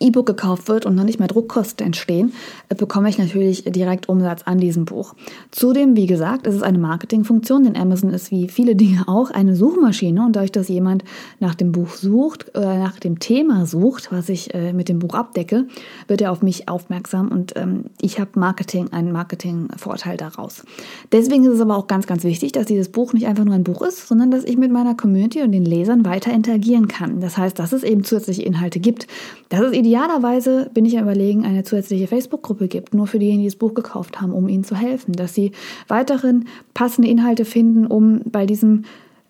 E-Book 0.00 0.26
gekauft 0.26 0.68
wird 0.68 0.84
und 0.86 0.94
noch 0.94 1.04
nicht 1.04 1.18
mehr 1.18 1.28
Druckkosten 1.28 1.86
entstehen, 1.86 2.32
äh, 2.68 2.74
bekomme 2.74 3.08
ich 3.08 3.18
natürlich 3.18 3.64
direkt 3.64 4.08
Umsatz 4.08 4.42
an 4.44 4.58
diesem 4.58 4.84
Buch. 4.84 5.14
Zudem, 5.50 5.96
wie 5.96 6.06
gesagt, 6.06 6.46
ist 6.46 6.54
es 6.54 6.62
eine 6.62 6.78
Marketingfunktion, 6.78 7.64
denn 7.64 7.76
Amazon 7.76 8.10
ist 8.10 8.30
wie 8.30 8.48
viele 8.48 8.76
Dinge 8.76 9.04
auch 9.06 9.30
eine 9.30 9.56
Suchmaschine 9.56 10.24
und 10.24 10.36
dadurch, 10.36 10.52
dass 10.52 10.68
jemand 10.68 11.04
nach 11.40 11.54
dem 11.54 11.72
Buch 11.72 11.90
sucht, 11.90 12.54
äh, 12.54 12.60
nach 12.60 13.00
dem 13.00 13.18
Thema 13.18 13.66
sucht, 13.66 14.12
was 14.12 14.28
ich 14.28 14.52
äh, 14.54 14.72
mit 14.72 14.88
dem 14.88 14.98
Buch 14.98 15.14
abdecke, 15.14 15.66
wird 16.06 16.20
er 16.20 16.32
auf 16.32 16.42
mich 16.42 16.68
aufmerksam 16.68 17.28
und 17.28 17.54
ähm, 17.56 17.84
ich 18.00 18.20
habe 18.20 18.38
Marketing, 18.38 18.92
einen 18.92 19.10
Marketingvorteil 19.10 20.16
daraus. 20.18 20.64
Deswegen 21.12 21.44
ist 21.44 21.54
es 21.54 21.60
aber 21.60 21.76
auch 21.76 21.86
ganz, 21.86 22.06
ganz 22.06 22.24
wichtig, 22.24 22.52
dass 22.52 22.66
dieses 22.66 22.90
Buch 22.90 23.14
nicht 23.14 23.26
einfach 23.26 23.44
nur 23.44 23.54
ein 23.54 23.64
Buch 23.64 23.82
ist, 23.82 24.06
sondern 24.06 24.30
dass 24.30 24.44
ich 24.44 24.58
mit 24.58 24.70
meiner 24.70 24.94
Community 24.94 25.42
und 25.42 25.52
den 25.52 25.64
Lesern 25.64 26.04
weiter 26.04 26.32
interagieren 26.32 26.88
kann. 26.88 27.20
Das 27.20 27.38
heißt, 27.38 27.58
dass 27.58 27.72
es 27.72 27.82
eben 27.82 28.04
zusätzliche 28.04 28.42
Inhalte 28.42 28.80
gibt. 28.80 29.06
Das 29.48 29.60
ist 29.60 29.77
idealerweise 29.78 30.70
bin 30.74 30.84
ich 30.84 30.94
ja 30.94 31.02
überlegen, 31.02 31.44
eine 31.44 31.64
zusätzliche 31.64 32.06
Facebook-Gruppe 32.06 32.68
gibt, 32.68 32.94
nur 32.94 33.06
für 33.06 33.18
diejenigen, 33.18 33.42
die 33.42 33.48
das 33.48 33.56
Buch 33.56 33.74
gekauft 33.74 34.20
haben, 34.20 34.32
um 34.32 34.48
ihnen 34.48 34.64
zu 34.64 34.76
helfen, 34.76 35.12
dass 35.12 35.34
sie 35.34 35.52
weiteren 35.86 36.46
passende 36.74 37.08
Inhalte 37.08 37.44
finden, 37.44 37.86
um 37.86 38.20
bei 38.24 38.46
diesem 38.46 38.84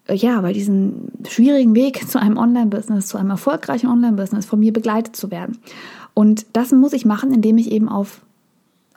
äh, 0.06 0.14
ja, 0.14 0.40
bei 0.40 0.52
diesem 0.52 1.08
schwierigen 1.28 1.74
Weg 1.74 2.08
zu 2.08 2.20
einem 2.20 2.36
Online-Business, 2.36 3.06
zu 3.06 3.18
einem 3.18 3.30
erfolgreichen 3.30 3.88
Online-Business 3.88 4.46
von 4.46 4.58
mir 4.58 4.72
begleitet 4.72 5.14
zu 5.14 5.30
werden. 5.30 5.58
Und 6.14 6.46
das 6.52 6.72
muss 6.72 6.92
ich 6.92 7.04
machen, 7.04 7.32
indem 7.32 7.58
ich 7.58 7.70
eben 7.70 7.88
auf 7.88 8.22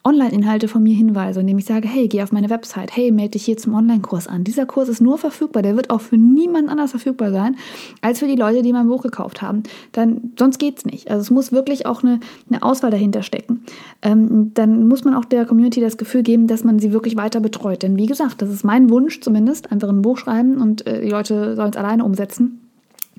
Online-Inhalte 0.03 0.67
von 0.67 0.81
mir 0.81 0.95
hinweise, 0.95 1.41
indem 1.41 1.59
ich 1.59 1.65
sage, 1.65 1.87
hey, 1.87 2.07
geh 2.07 2.23
auf 2.23 2.31
meine 2.31 2.49
Website, 2.49 2.95
hey, 2.95 3.11
melde 3.11 3.31
dich 3.31 3.45
hier 3.45 3.57
zum 3.57 3.75
Online-Kurs 3.75 4.27
an. 4.27 4.43
Dieser 4.43 4.65
Kurs 4.65 4.89
ist 4.89 4.99
nur 4.99 5.19
verfügbar, 5.19 5.61
der 5.61 5.75
wird 5.75 5.91
auch 5.91 6.01
für 6.01 6.17
niemand 6.17 6.69
anders 6.69 6.91
verfügbar 6.91 7.31
sein, 7.31 7.55
als 8.01 8.19
für 8.19 8.27
die 8.27 8.35
Leute, 8.35 8.63
die 8.63 8.73
mein 8.73 8.87
Buch 8.87 9.03
gekauft 9.03 9.43
haben. 9.43 9.61
Dann, 9.91 10.33
sonst 10.39 10.57
geht's 10.57 10.85
nicht. 10.85 11.11
Also 11.11 11.21
es 11.21 11.29
muss 11.29 11.51
wirklich 11.51 11.85
auch 11.85 12.03
eine, 12.03 12.19
eine 12.49 12.63
Auswahl 12.63 12.89
dahinter 12.89 13.21
stecken. 13.21 13.63
Ähm, 14.01 14.51
dann 14.55 14.87
muss 14.87 15.03
man 15.03 15.13
auch 15.13 15.25
der 15.25 15.45
Community 15.45 15.81
das 15.81 15.97
Gefühl 15.97 16.23
geben, 16.23 16.47
dass 16.47 16.63
man 16.63 16.79
sie 16.79 16.93
wirklich 16.93 17.15
weiter 17.15 17.39
betreut. 17.39 17.83
Denn 17.83 17.97
wie 17.97 18.07
gesagt, 18.07 18.41
das 18.41 18.49
ist 18.49 18.63
mein 18.63 18.89
Wunsch 18.89 19.21
zumindest, 19.21 19.71
einfach 19.71 19.89
ein 19.89 20.01
Buch 20.01 20.17
schreiben 20.17 20.57
und 20.57 20.87
äh, 20.87 21.01
die 21.01 21.09
Leute 21.09 21.55
sollen 21.55 21.69
es 21.69 21.77
alleine 21.77 22.03
umsetzen, 22.03 22.59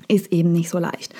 ist 0.09 0.33
eben 0.33 0.51
nicht 0.51 0.69
so 0.69 0.79
leicht. 0.79 1.13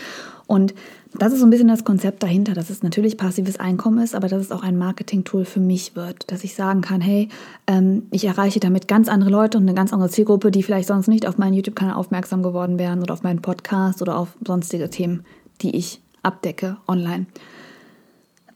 Und 0.47 0.73
das 1.17 1.31
ist 1.31 1.39
so 1.39 1.45
ein 1.45 1.49
bisschen 1.49 1.67
das 1.67 1.83
Konzept 1.83 2.23
dahinter, 2.23 2.53
dass 2.53 2.69
es 2.69 2.83
natürlich 2.83 3.17
passives 3.17 3.59
Einkommen 3.59 4.03
ist, 4.03 4.15
aber 4.15 4.27
dass 4.27 4.41
es 4.41 4.51
auch 4.51 4.63
ein 4.63 4.77
Marketing-Tool 4.77 5.45
für 5.45 5.59
mich 5.59 5.95
wird, 5.95 6.31
dass 6.31 6.43
ich 6.43 6.55
sagen 6.55 6.81
kann, 6.81 7.01
hey, 7.01 7.29
ähm, 7.67 8.07
ich 8.11 8.25
erreiche 8.25 8.59
damit 8.59 8.87
ganz 8.87 9.07
andere 9.07 9.29
Leute 9.29 9.57
und 9.57 9.63
eine 9.63 9.75
ganz 9.75 9.93
andere 9.93 10.09
Zielgruppe, 10.09 10.51
die 10.51 10.63
vielleicht 10.63 10.87
sonst 10.87 11.07
nicht 11.07 11.27
auf 11.27 11.37
meinen 11.37 11.53
YouTube-Kanal 11.53 11.95
aufmerksam 11.95 12.41
geworden 12.41 12.79
wären 12.79 13.01
oder 13.01 13.13
auf 13.13 13.23
meinen 13.23 13.41
Podcast 13.41 14.01
oder 14.01 14.17
auf 14.17 14.29
sonstige 14.45 14.89
Themen, 14.89 15.23
die 15.61 15.75
ich 15.75 16.01
abdecke 16.23 16.77
online. 16.87 17.27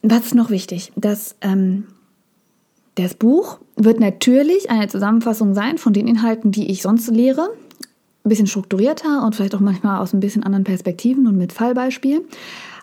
Was 0.01 0.27
ist 0.27 0.35
noch 0.35 0.49
wichtig? 0.49 0.91
Dass 0.95 1.35
ähm, 1.41 1.85
das 2.95 3.13
Buch 3.13 3.59
wird 3.75 3.99
natürlich 3.99 4.71
eine 4.71 4.87
Zusammenfassung 4.87 5.53
sein 5.53 5.77
von 5.77 5.93
den 5.93 6.07
Inhalten, 6.07 6.51
die 6.51 6.71
ich 6.71 6.81
sonst 6.81 7.07
lehre, 7.09 7.49
ein 8.27 8.29
bisschen 8.29 8.47
strukturierter 8.47 9.23
und 9.25 9.35
vielleicht 9.35 9.55
auch 9.55 9.59
manchmal 9.59 9.99
aus 9.99 10.13
ein 10.13 10.19
bisschen 10.19 10.43
anderen 10.43 10.63
Perspektiven 10.63 11.27
und 11.27 11.37
mit 11.37 11.53
Fallbeispielen. 11.53 12.23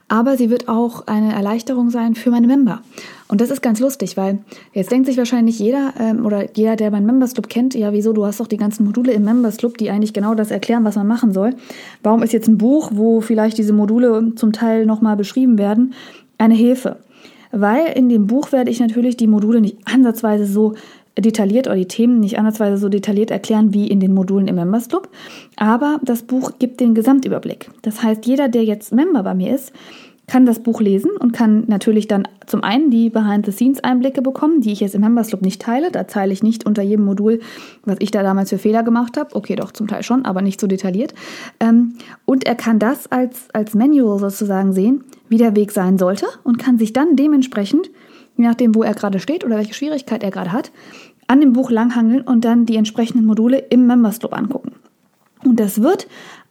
Aber 0.09 0.37
sie 0.37 0.51
wird 0.51 0.69
auch 0.69 1.07
eine 1.07 1.33
Erleichterung 1.33 1.89
sein 1.89 2.15
für 2.15 2.31
meine 2.31 2.47
Member. 2.47 2.83
Und 3.27 3.41
das 3.41 3.51
ist 3.51 3.63
ganz 3.63 3.81
lustig, 3.81 4.17
weil 4.17 4.39
jetzt 4.75 4.93
denkt 4.93 5.07
sich 5.07 5.17
wahrscheinlich 5.17 5.59
jeder 5.59 5.95
ähm, 5.99 6.27
oder 6.27 6.55
jeder, 6.55 6.77
der 6.77 6.91
meinen 6.91 7.07
Members 7.07 7.33
Club 7.33 7.49
kennt, 7.49 7.75
ja, 7.75 7.93
wieso, 7.93 8.13
du 8.13 8.27
hast 8.27 8.39
doch 8.39 8.47
die 8.47 8.59
ganzen 8.59 8.85
Module 8.85 9.13
im 9.13 9.25
Members 9.25 9.57
Club, 9.57 9.79
die 9.79 9.91
eigentlich 9.91 10.13
genau 10.13 10.35
das 10.35 10.51
erklären, 10.51 10.85
was 10.85 10.97
man 10.97 11.07
machen 11.07 11.33
soll. 11.33 11.55
Warum 12.03 12.23
ist 12.23 12.33
jetzt 12.33 12.49
ein 12.49 12.59
Buch, 12.59 12.91
wo 12.93 13.23
vielleicht 13.23 13.57
diese 13.57 13.73
Module 13.73 14.35
zum 14.37 14.53
Teil 14.53 14.85
nochmal 14.85 15.17
beschrieben 15.17 15.57
werden, 15.57 15.95
eine 16.37 16.55
Hilfe? 16.55 16.99
Weil 17.51 17.87
in 17.97 18.09
dem 18.09 18.27
Buch 18.27 18.53
werde 18.53 18.71
ich 18.71 18.81
natürlich 18.81 19.17
die 19.17 19.27
Module 19.27 19.61
nicht 19.61 19.79
ansatzweise 19.87 20.45
so 20.45 20.75
detailliert 21.19 21.67
oder 21.67 21.77
die 21.77 21.89
Themen 21.89 22.21
nicht 22.21 22.39
andersweise 22.39 22.77
so 22.77 22.89
detailliert 22.89 23.31
erklären 23.31 23.73
wie 23.73 23.87
in 23.87 24.01
den 24.01 24.15
Modulen 24.15 24.49
im 24.49 24.57
Members 24.57 24.89
Club. 24.89 25.09
Aber 25.57 26.01
das 26.03 26.23
Buch 26.23 26.53
gibt 26.59 26.81
den 26.81 26.95
Gesamtüberblick. 26.95 27.71
Das 27.83 28.03
heißt, 28.03 28.27
jeder, 28.27 28.49
der 28.49 28.65
jetzt 28.65 28.93
Member 28.93 29.23
bei 29.23 29.35
mir 29.35 29.55
ist, 29.55 29.73
kann 30.27 30.47
das 30.47 30.61
Buch 30.61 30.81
lesen 30.81 31.11
und 31.19 31.33
kann 31.33 31.65
natürlich 31.67 32.09
dann 32.09 32.27
zum 32.47 32.65
einen 32.65 32.91
die 32.91 33.11
Behind-the-Scenes-Einblicke 33.11 34.23
bekommen, 34.23 34.63
die 34.63 34.73
ich 34.73 34.81
jetzt 34.81 34.95
im 34.95 35.03
Members 35.03 35.29
Club 35.29 35.43
nicht 35.43 35.61
teile. 35.61 35.91
Da 35.91 36.05
teile 36.05 36.33
ich 36.33 36.43
nicht 36.43 36.65
unter 36.65 36.83
jedem 36.83 37.05
Modul, 37.05 37.41
was 37.85 37.97
ich 38.01 38.11
da 38.11 38.23
damals 38.23 38.51
für 38.51 38.59
Fehler 38.59 38.83
gemacht 38.83 39.19
habe. 39.19 39.35
Okay, 39.35 39.55
doch, 39.55 39.73
zum 39.73 39.87
Teil 39.87 40.03
schon, 40.03 40.25
aber 40.25 40.41
nicht 40.41 40.61
so 40.61 40.67
detailliert. 40.67 41.15
Ähm, 41.61 41.95
und 42.25 42.47
er 42.47 42.55
kann 42.55 42.79
das 42.79 43.13
als, 43.13 43.49
als 43.53 43.75
Manual 43.75 44.19
sozusagen 44.19 44.73
sehen, 44.73 45.05
wie 45.29 45.39
der 45.39 45.57
Weg 45.57 45.73
sein 45.73 45.99
sollte 45.99 46.27
und 46.43 46.59
kann 46.59 46.79
sich 46.79 46.93
dann 46.93 47.17
dementsprechend 47.17 47.91
je 48.37 48.45
nachdem, 48.45 48.75
wo 48.75 48.83
er 48.83 48.95
gerade 48.95 49.21
steht 49.21 49.45
oder 49.45 49.57
welche 49.57 49.75
Schwierigkeit 49.75 50.23
er 50.23 50.31
gerade 50.31 50.53
hat, 50.53 50.73
an 51.27 51.41
dem 51.41 51.53
Buch 51.53 51.71
langhangeln 51.71 52.23
und 52.23 52.45
dann 52.45 52.67
die 52.67 52.77
entsprechenden 52.77 53.27
Module 53.27 53.59
im 53.59 53.87
Members 53.87 54.19
Club 54.19 54.37
angucken. 54.37 54.73
Und 55.45 55.61
das 55.61 55.83
wird 55.83 56.09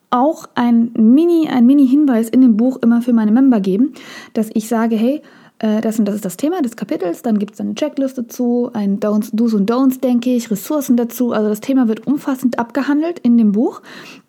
auch 0.10 0.48
ein 0.56 0.92
Mini, 0.94 1.48
ein 1.50 1.66
Mini-Hinweis 1.66 2.30
in 2.30 2.42
dem 2.42 2.56
Buch 2.56 2.78
immer 2.82 3.02
für 3.02 3.14
meine 3.14 3.32
Member 3.32 3.60
geben, 3.60 3.94
dass 4.34 4.50
ich 4.54 4.68
sage, 4.68 4.96
hey, 4.96 5.22
äh, 5.60 5.82
das 5.82 5.98
und 5.98 6.06
das 6.06 6.16
ist 6.16 6.26
das 6.26 6.38
Thema 6.38 6.62
des 6.62 6.76
Kapitels, 6.76 7.24
dann 7.24 7.40
gibt 7.40 7.54
es 7.54 7.62
eine 7.62 7.74
Checkliste 7.74 8.24
dazu, 8.24 8.70
ein 8.74 9.00
Don'ts, 9.00 9.30
Do's 9.34 9.54
und 9.54 9.72
Don'ts, 9.72 10.00
denke 10.02 10.36
ich, 10.36 10.52
Ressourcen 10.52 10.98
dazu. 10.98 11.32
Also 11.32 11.50
das 11.50 11.62
Thema 11.62 11.88
wird 11.88 12.06
umfassend 12.06 12.60
abgehandelt 12.60 13.20
in 13.20 13.38
dem 13.38 13.54
Buch. 13.54 13.82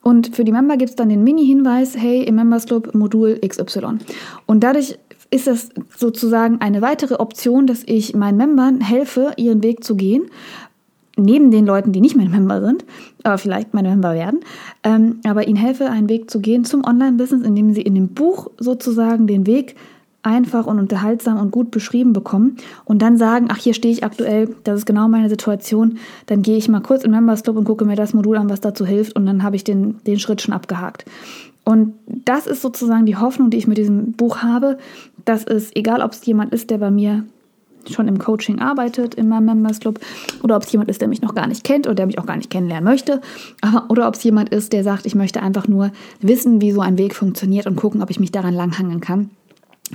Und 0.03 0.35
für 0.35 0.45
die 0.45 0.53
Member 0.53 0.77
gibt 0.77 0.91
es 0.91 0.97
dann 0.97 1.09
den 1.09 1.25
Mini-Hinweis, 1.25 1.97
hey, 1.97 2.23
im 2.23 2.37
Members 2.37 2.67
Club 2.67 2.95
Modul 2.95 3.39
XY. 3.47 3.99
Und 4.47 4.63
dadurch 4.63 4.99
ist 5.31 5.47
das 5.47 5.71
sozusagen 5.97 6.61
eine 6.61 6.83
weitere 6.83 7.15
Option, 7.15 7.67
dass 7.67 7.83
ich 7.85 8.15
meinen 8.15 8.37
Membern 8.37 8.81
helfe, 8.81 9.33
ihren 9.37 9.63
Weg 9.63 9.85
zu 9.85 9.97
gehen. 9.97 10.25
Neben 11.17 11.53
den 11.53 11.65
Leuten, 11.65 11.93
die 11.93 12.01
nicht 12.01 12.17
meine 12.17 12.31
Member 12.31 12.61
sind, 12.61 12.85
aber 13.23 13.39
vielleicht 13.39 13.73
meine 13.73 13.89
Member 13.89 14.15
werden, 14.15 14.41
ähm, 14.83 15.21
aber 15.25 15.47
ihnen 15.47 15.57
helfe, 15.57 15.89
einen 15.89 16.09
Weg 16.09 16.29
zu 16.29 16.41
gehen 16.41 16.65
zum 16.65 16.85
Online-Business, 16.85 17.47
indem 17.47 17.73
sie 17.73 17.83
in 17.83 17.95
dem 17.95 18.09
Buch 18.09 18.51
sozusagen 18.59 19.29
den 19.29 19.47
Weg 19.47 19.77
einfach 20.25 20.67
und 20.67 20.79
unterhaltsam 20.79 21.39
und 21.39 21.53
gut 21.53 21.71
beschrieben 21.71 22.13
bekommen 22.13 22.57
und 22.85 23.03
dann 23.03 23.17
sagen, 23.17 23.47
ach, 23.51 23.59
hier 23.59 23.75
stehe 23.75 23.93
ich 23.93 24.03
aktuell, 24.03 24.57
das 24.65 24.81
ist 24.81 24.87
genau 24.87 25.07
meine 25.07 25.29
Situation, 25.29 25.99
dann 26.27 26.43
gehe 26.43 26.57
ich 26.57 26.69
mal 26.69 26.81
kurz 26.81 27.05
in 27.05 27.11
Members 27.11 27.43
Club 27.43 27.57
und 27.57 27.65
gucke 27.65 27.85
mir 27.85 27.97
das 27.97 28.15
Modul 28.15 28.39
an, 28.39 28.49
was 28.51 28.61
dazu 28.61 28.87
hilft 28.87 29.15
und 29.15 29.27
dann 29.27 29.43
habe 29.43 29.57
ich 29.57 29.65
den, 29.65 30.03
den 30.07 30.19
Schritt 30.19 30.43
schon 30.43 30.55
abgehakt. 30.55 31.05
Und 31.65 31.95
das 32.07 32.47
ist 32.47 32.63
sozusagen 32.63 33.07
die 33.07 33.17
Hoffnung, 33.17 33.51
die 33.51 33.57
ich 33.57 33.67
mit 33.67 33.79
diesem 33.79 34.13
Buch 34.13 34.39
habe, 34.39 34.79
dass 35.25 35.45
es, 35.45 35.75
egal 35.75 36.03
ob 36.03 36.13
es 36.13 36.25
jemand 36.27 36.53
ist, 36.53 36.71
der 36.71 36.79
bei 36.79 36.91
mir 36.91 37.25
schon 37.91 38.09
im 38.09 38.19
Coaching 38.19 38.61
arbeitet, 38.61 39.15
in 39.15 39.29
meinem 39.29 39.47
Members 39.47 39.81
Club, 39.81 40.01
oder 40.43 40.57
ob 40.57 40.63
es 40.63 40.73
jemand 40.73 40.91
ist, 40.91 41.01
der 41.01 41.09
mich 41.09 41.23
noch 41.23 41.35
gar 41.35 41.47
nicht 41.47 41.65
kennt 41.65 41.87
oder 41.87 41.95
der 41.95 42.07
mich 42.07 42.19
auch 42.19 42.27
gar 42.27 42.37
nicht 42.37 42.51
kennenlernen 42.51 42.85
möchte, 42.85 43.21
oder 43.89 44.09
ob 44.09 44.15
es 44.15 44.25
jemand 44.25 44.51
ist, 44.51 44.73
der 44.73 44.85
sagt, 44.85 45.07
ich 45.07 45.15
möchte 45.15 45.43
einfach 45.43 45.69
nur 45.69 45.91
wissen, 46.21 46.61
wie 46.61 46.73
so 46.73 46.81
ein 46.81 46.99
Weg 46.99 47.15
funktioniert 47.15 47.67
und 47.67 47.77
gucken, 47.77 48.03
ob 48.03 48.11
ich 48.11 48.21
mich 48.21 48.33
daran 48.33 48.55
langhangeln 48.55 49.01
kann 49.01 49.31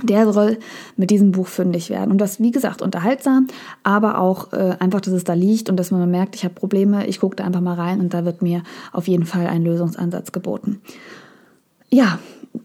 der 0.02 0.32
soll 0.32 0.58
mit 0.96 1.10
diesem 1.10 1.32
Buch 1.32 1.48
fündig 1.48 1.90
werden. 1.90 2.10
Und 2.10 2.18
das, 2.18 2.40
wie 2.40 2.52
gesagt, 2.52 2.80
unterhaltsam, 2.80 3.48
aber 3.82 4.18
auch 4.18 4.52
äh, 4.52 4.76
einfach, 4.78 5.00
dass 5.00 5.12
es 5.12 5.24
da 5.24 5.34
liegt 5.34 5.68
und 5.68 5.76
dass 5.76 5.90
man 5.90 6.08
merkt, 6.10 6.36
ich 6.36 6.44
habe 6.44 6.54
Probleme, 6.54 7.06
ich 7.06 7.20
gucke 7.20 7.36
da 7.36 7.44
einfach 7.44 7.60
mal 7.60 7.74
rein 7.74 8.00
und 8.00 8.14
da 8.14 8.24
wird 8.24 8.40
mir 8.40 8.62
auf 8.92 9.08
jeden 9.08 9.26
Fall 9.26 9.46
ein 9.46 9.64
Lösungsansatz 9.64 10.32
geboten. 10.32 10.80
Ja, 11.92 12.18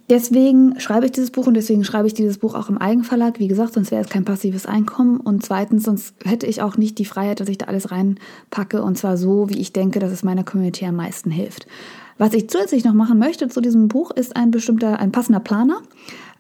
deswegen 0.10 0.80
schreibe 0.80 1.08
ich 1.08 1.12
dieses 1.12 1.32
Buch 1.32 1.48
und 1.48 1.56
deswegen 1.56 1.84
schreibe 1.84 2.08
ich 2.08 2.14
dieses 2.14 2.38
Buch 2.38 2.54
auch 2.54 2.70
im 2.70 2.78
Eigenverlag. 2.78 3.40
Wie 3.40 3.48
gesagt, 3.48 3.74
sonst 3.74 3.92
wäre 3.92 4.04
es 4.04 4.10
kein 4.10 4.26
passives 4.26 4.66
Einkommen 4.66 5.20
und 5.20 5.44
zweitens, 5.44 5.84
sonst 5.84 6.16
hätte 6.24 6.46
ich 6.46 6.62
auch 6.62 6.78
nicht 6.78 7.00
die 7.00 7.06
Freiheit, 7.06 7.40
dass 7.40 7.50
ich 7.50 7.58
da 7.58 7.66
alles 7.66 7.92
reinpacke 7.92 8.84
und 8.84 8.98
zwar 8.98 9.18
so, 9.18 9.50
wie 9.50 9.60
ich 9.60 9.74
denke, 9.74 10.00
dass 10.00 10.12
es 10.12 10.24
meiner 10.24 10.44
Community 10.44 10.86
am 10.86 10.96
meisten 10.96 11.32
hilft. 11.32 11.68
Was 12.18 12.34
ich 12.34 12.50
zusätzlich 12.50 12.86
noch 12.86 12.94
machen 12.94 13.20
möchte 13.20 13.50
zu 13.50 13.62
diesem 13.62 13.88
Buch, 13.88 14.12
ist 14.12 14.36
ein 14.36 14.52
bestimmter, 14.52 15.00
ein 15.00 15.12
passender 15.12 15.42
Planer. 15.42 15.82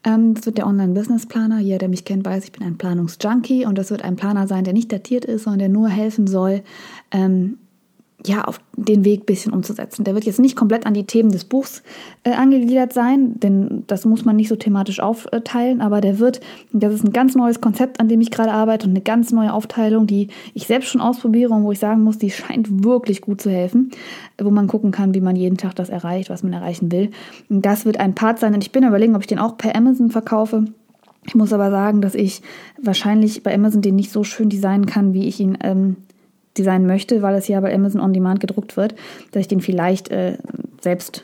Ähm, 0.05 0.35
das 0.35 0.45
wird 0.45 0.57
der 0.57 0.67
Online-Business-Planer. 0.67 1.59
Jeder, 1.59 1.79
der 1.79 1.89
mich 1.89 2.05
kennt, 2.05 2.23
weiß, 2.23 2.45
ich 2.45 2.51
bin 2.53 2.65
ein 2.65 2.77
Planungsjunkie 2.77 3.65
und 3.65 3.77
das 3.77 3.91
wird 3.91 4.03
ein 4.03 4.15
Planer 4.15 4.47
sein, 4.47 4.63
der 4.63 4.73
nicht 4.73 4.91
datiert 4.91 5.25
ist, 5.25 5.43
sondern 5.43 5.59
der 5.59 5.69
nur 5.69 5.89
helfen 5.89 6.27
soll, 6.27 6.61
ähm, 7.11 7.57
ja, 8.27 8.43
auf 8.43 8.59
den 8.75 9.05
Weg 9.05 9.21
ein 9.21 9.25
bisschen 9.25 9.53
umzusetzen. 9.53 10.03
Der 10.03 10.13
wird 10.13 10.25
jetzt 10.25 10.39
nicht 10.39 10.55
komplett 10.55 10.85
an 10.85 10.93
die 10.93 11.05
Themen 11.05 11.31
des 11.31 11.45
Buchs 11.45 11.83
äh, 12.23 12.31
angegliedert 12.31 12.93
sein, 12.93 13.39
denn 13.39 13.83
das 13.87 14.05
muss 14.05 14.25
man 14.25 14.35
nicht 14.35 14.49
so 14.49 14.55
thematisch 14.55 14.99
aufteilen, 14.99 15.81
aber 15.81 16.01
der 16.01 16.19
wird, 16.19 16.41
das 16.71 16.93
ist 16.93 17.03
ein 17.03 17.13
ganz 17.13 17.35
neues 17.35 17.61
Konzept, 17.61 17.99
an 17.99 18.07
dem 18.07 18.21
ich 18.21 18.31
gerade 18.31 18.51
arbeite 18.51 18.87
und 18.87 18.91
eine 18.91 19.01
ganz 19.01 19.31
neue 19.31 19.53
Aufteilung, 19.53 20.07
die 20.07 20.29
ich 20.53 20.67
selbst 20.67 20.89
schon 20.89 21.01
ausprobiere 21.01 21.53
und 21.53 21.63
wo 21.63 21.71
ich 21.71 21.79
sagen 21.79 22.03
muss, 22.03 22.17
die 22.17 22.31
scheint 22.31 22.83
wirklich 22.83 23.21
gut 23.21 23.41
zu 23.41 23.49
helfen, 23.49 23.91
wo 24.41 24.51
man 24.51 24.67
gucken 24.67 24.91
kann, 24.91 25.13
wie 25.13 25.21
man 25.21 25.35
jeden 25.35 25.57
Tag 25.57 25.75
das 25.75 25.89
erreicht, 25.89 26.29
was 26.29 26.43
man 26.43 26.53
erreichen 26.53 26.91
will. 26.91 27.11
Das 27.49 27.85
wird 27.85 27.99
ein 27.99 28.15
Part 28.15 28.39
sein 28.39 28.53
und 28.53 28.63
ich 28.63 28.71
bin 28.71 28.83
überlegen, 28.83 29.15
ob 29.15 29.21
ich 29.21 29.27
den 29.27 29.39
auch 29.39 29.57
per 29.57 29.75
Amazon 29.75 30.09
verkaufe. 30.09 30.65
Ich 31.27 31.35
muss 31.35 31.53
aber 31.53 31.71
sagen, 31.71 32.01
dass 32.01 32.13
ich 32.13 32.41
wahrscheinlich 32.81 33.41
bei 33.41 33.53
Amazon 33.53 33.81
den 33.81 33.95
nicht 33.95 34.11
so 34.11 34.23
schön 34.23 34.49
designen 34.49 34.85
kann, 34.85 35.13
wie 35.13 35.27
ich 35.27 35.39
ihn 35.39 35.57
ähm, 35.61 35.95
designen 36.57 36.87
möchte, 36.87 37.21
weil 37.21 37.35
es 37.35 37.47
ja 37.47 37.59
bei 37.59 37.73
Amazon 37.73 38.01
On 38.01 38.13
Demand 38.13 38.39
gedruckt 38.39 38.77
wird, 38.77 38.95
dass 39.31 39.41
ich 39.41 39.47
den 39.47 39.61
vielleicht 39.61 40.09
äh, 40.09 40.37
selbst 40.81 41.23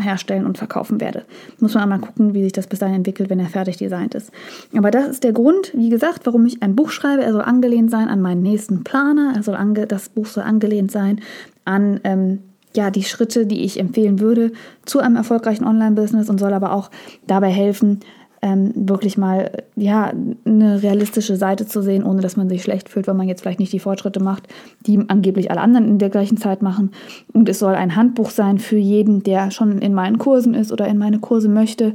herstellen 0.00 0.44
und 0.44 0.58
verkaufen 0.58 1.00
werde. 1.00 1.24
Muss 1.60 1.74
man 1.74 1.84
einmal 1.84 2.00
gucken, 2.00 2.34
wie 2.34 2.42
sich 2.42 2.52
das 2.52 2.66
bis 2.66 2.80
dahin 2.80 2.96
entwickelt, 2.96 3.30
wenn 3.30 3.38
er 3.38 3.46
fertig 3.46 3.76
designt 3.76 4.14
ist. 4.14 4.32
Aber 4.76 4.90
das 4.90 5.08
ist 5.08 5.24
der 5.24 5.32
Grund, 5.32 5.72
wie 5.74 5.88
gesagt, 5.88 6.26
warum 6.26 6.46
ich 6.46 6.62
ein 6.62 6.74
Buch 6.74 6.90
schreibe. 6.90 7.22
Er 7.22 7.32
soll 7.32 7.42
angelehnt 7.42 7.90
sein 7.90 8.08
an 8.08 8.20
meinen 8.20 8.42
nächsten 8.42 8.82
Planer. 8.82 9.32
Er 9.36 9.42
soll 9.42 9.54
ange 9.54 9.86
das 9.86 10.08
Buch 10.08 10.26
soll 10.26 10.44
angelehnt 10.44 10.90
sein 10.90 11.20
an 11.64 12.00
ähm, 12.04 12.40
ja, 12.76 12.90
die 12.90 13.04
Schritte, 13.04 13.46
die 13.46 13.64
ich 13.64 13.78
empfehlen 13.78 14.18
würde 14.18 14.50
zu 14.84 14.98
einem 14.98 15.14
erfolgreichen 15.14 15.64
Online-Business 15.64 16.28
und 16.28 16.38
soll 16.38 16.52
aber 16.52 16.72
auch 16.72 16.90
dabei 17.26 17.50
helfen, 17.50 18.00
ähm, 18.44 18.72
wirklich 18.74 19.16
mal 19.16 19.50
ja 19.74 20.12
eine 20.44 20.82
realistische 20.82 21.36
Seite 21.36 21.66
zu 21.66 21.80
sehen, 21.80 22.04
ohne 22.04 22.20
dass 22.20 22.36
man 22.36 22.50
sich 22.50 22.62
schlecht 22.62 22.90
fühlt, 22.90 23.06
weil 23.06 23.14
man 23.14 23.26
jetzt 23.26 23.40
vielleicht 23.40 23.58
nicht 23.58 23.72
die 23.72 23.78
Fortschritte 23.78 24.22
macht, 24.22 24.48
die 24.86 25.02
angeblich 25.08 25.50
alle 25.50 25.62
anderen 25.62 25.88
in 25.88 25.98
der 25.98 26.10
gleichen 26.10 26.36
Zeit 26.36 26.60
machen. 26.60 26.90
Und 27.32 27.48
es 27.48 27.58
soll 27.58 27.74
ein 27.74 27.96
Handbuch 27.96 28.28
sein 28.28 28.58
für 28.58 28.76
jeden, 28.76 29.22
der 29.22 29.50
schon 29.50 29.78
in 29.78 29.94
meinen 29.94 30.18
Kursen 30.18 30.52
ist 30.52 30.72
oder 30.72 30.86
in 30.86 30.98
meine 30.98 31.20
Kurse 31.20 31.48
möchte 31.48 31.94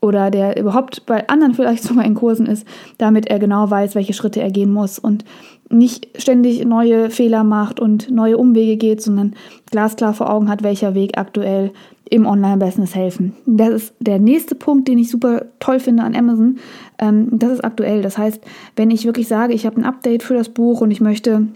oder 0.00 0.30
der 0.30 0.58
überhaupt 0.58 1.06
bei 1.06 1.28
anderen 1.28 1.54
vielleicht 1.54 1.82
sogar 1.84 2.04
in 2.04 2.14
Kursen 2.14 2.46
ist, 2.46 2.66
damit 2.98 3.26
er 3.28 3.38
genau 3.38 3.70
weiß, 3.70 3.94
welche 3.94 4.12
Schritte 4.12 4.40
er 4.40 4.50
gehen 4.50 4.72
muss 4.72 4.98
und 4.98 5.24
nicht 5.70 6.08
ständig 6.20 6.64
neue 6.64 7.10
Fehler 7.10 7.44
macht 7.44 7.78
und 7.78 8.10
neue 8.10 8.36
Umwege 8.36 8.76
geht, 8.76 9.02
sondern 9.02 9.34
glasklar 9.70 10.14
vor 10.14 10.28
Augen 10.28 10.48
hat, 10.48 10.64
welcher 10.64 10.94
Weg 10.94 11.16
aktuell 11.16 11.72
im 12.10 12.26
Online-Business 12.26 12.96
helfen. 12.96 13.34
Das 13.46 13.68
ist 13.70 13.94
der 14.00 14.18
nächste 14.18 14.56
Punkt, 14.56 14.88
den 14.88 14.98
ich 14.98 15.10
super 15.10 15.46
toll 15.60 15.78
finde 15.78 16.02
an 16.02 16.16
Amazon. 16.16 16.58
Ähm, 16.98 17.28
das 17.30 17.52
ist 17.52 17.64
aktuell. 17.64 18.02
Das 18.02 18.18
heißt, 18.18 18.42
wenn 18.74 18.90
ich 18.90 19.04
wirklich 19.04 19.28
sage, 19.28 19.54
ich 19.54 19.64
habe 19.64 19.76
ein 19.76 19.84
Update 19.84 20.24
für 20.24 20.34
das 20.34 20.48
Buch 20.48 20.80
und 20.80 20.90
ich 20.90 21.00
möchte 21.00 21.46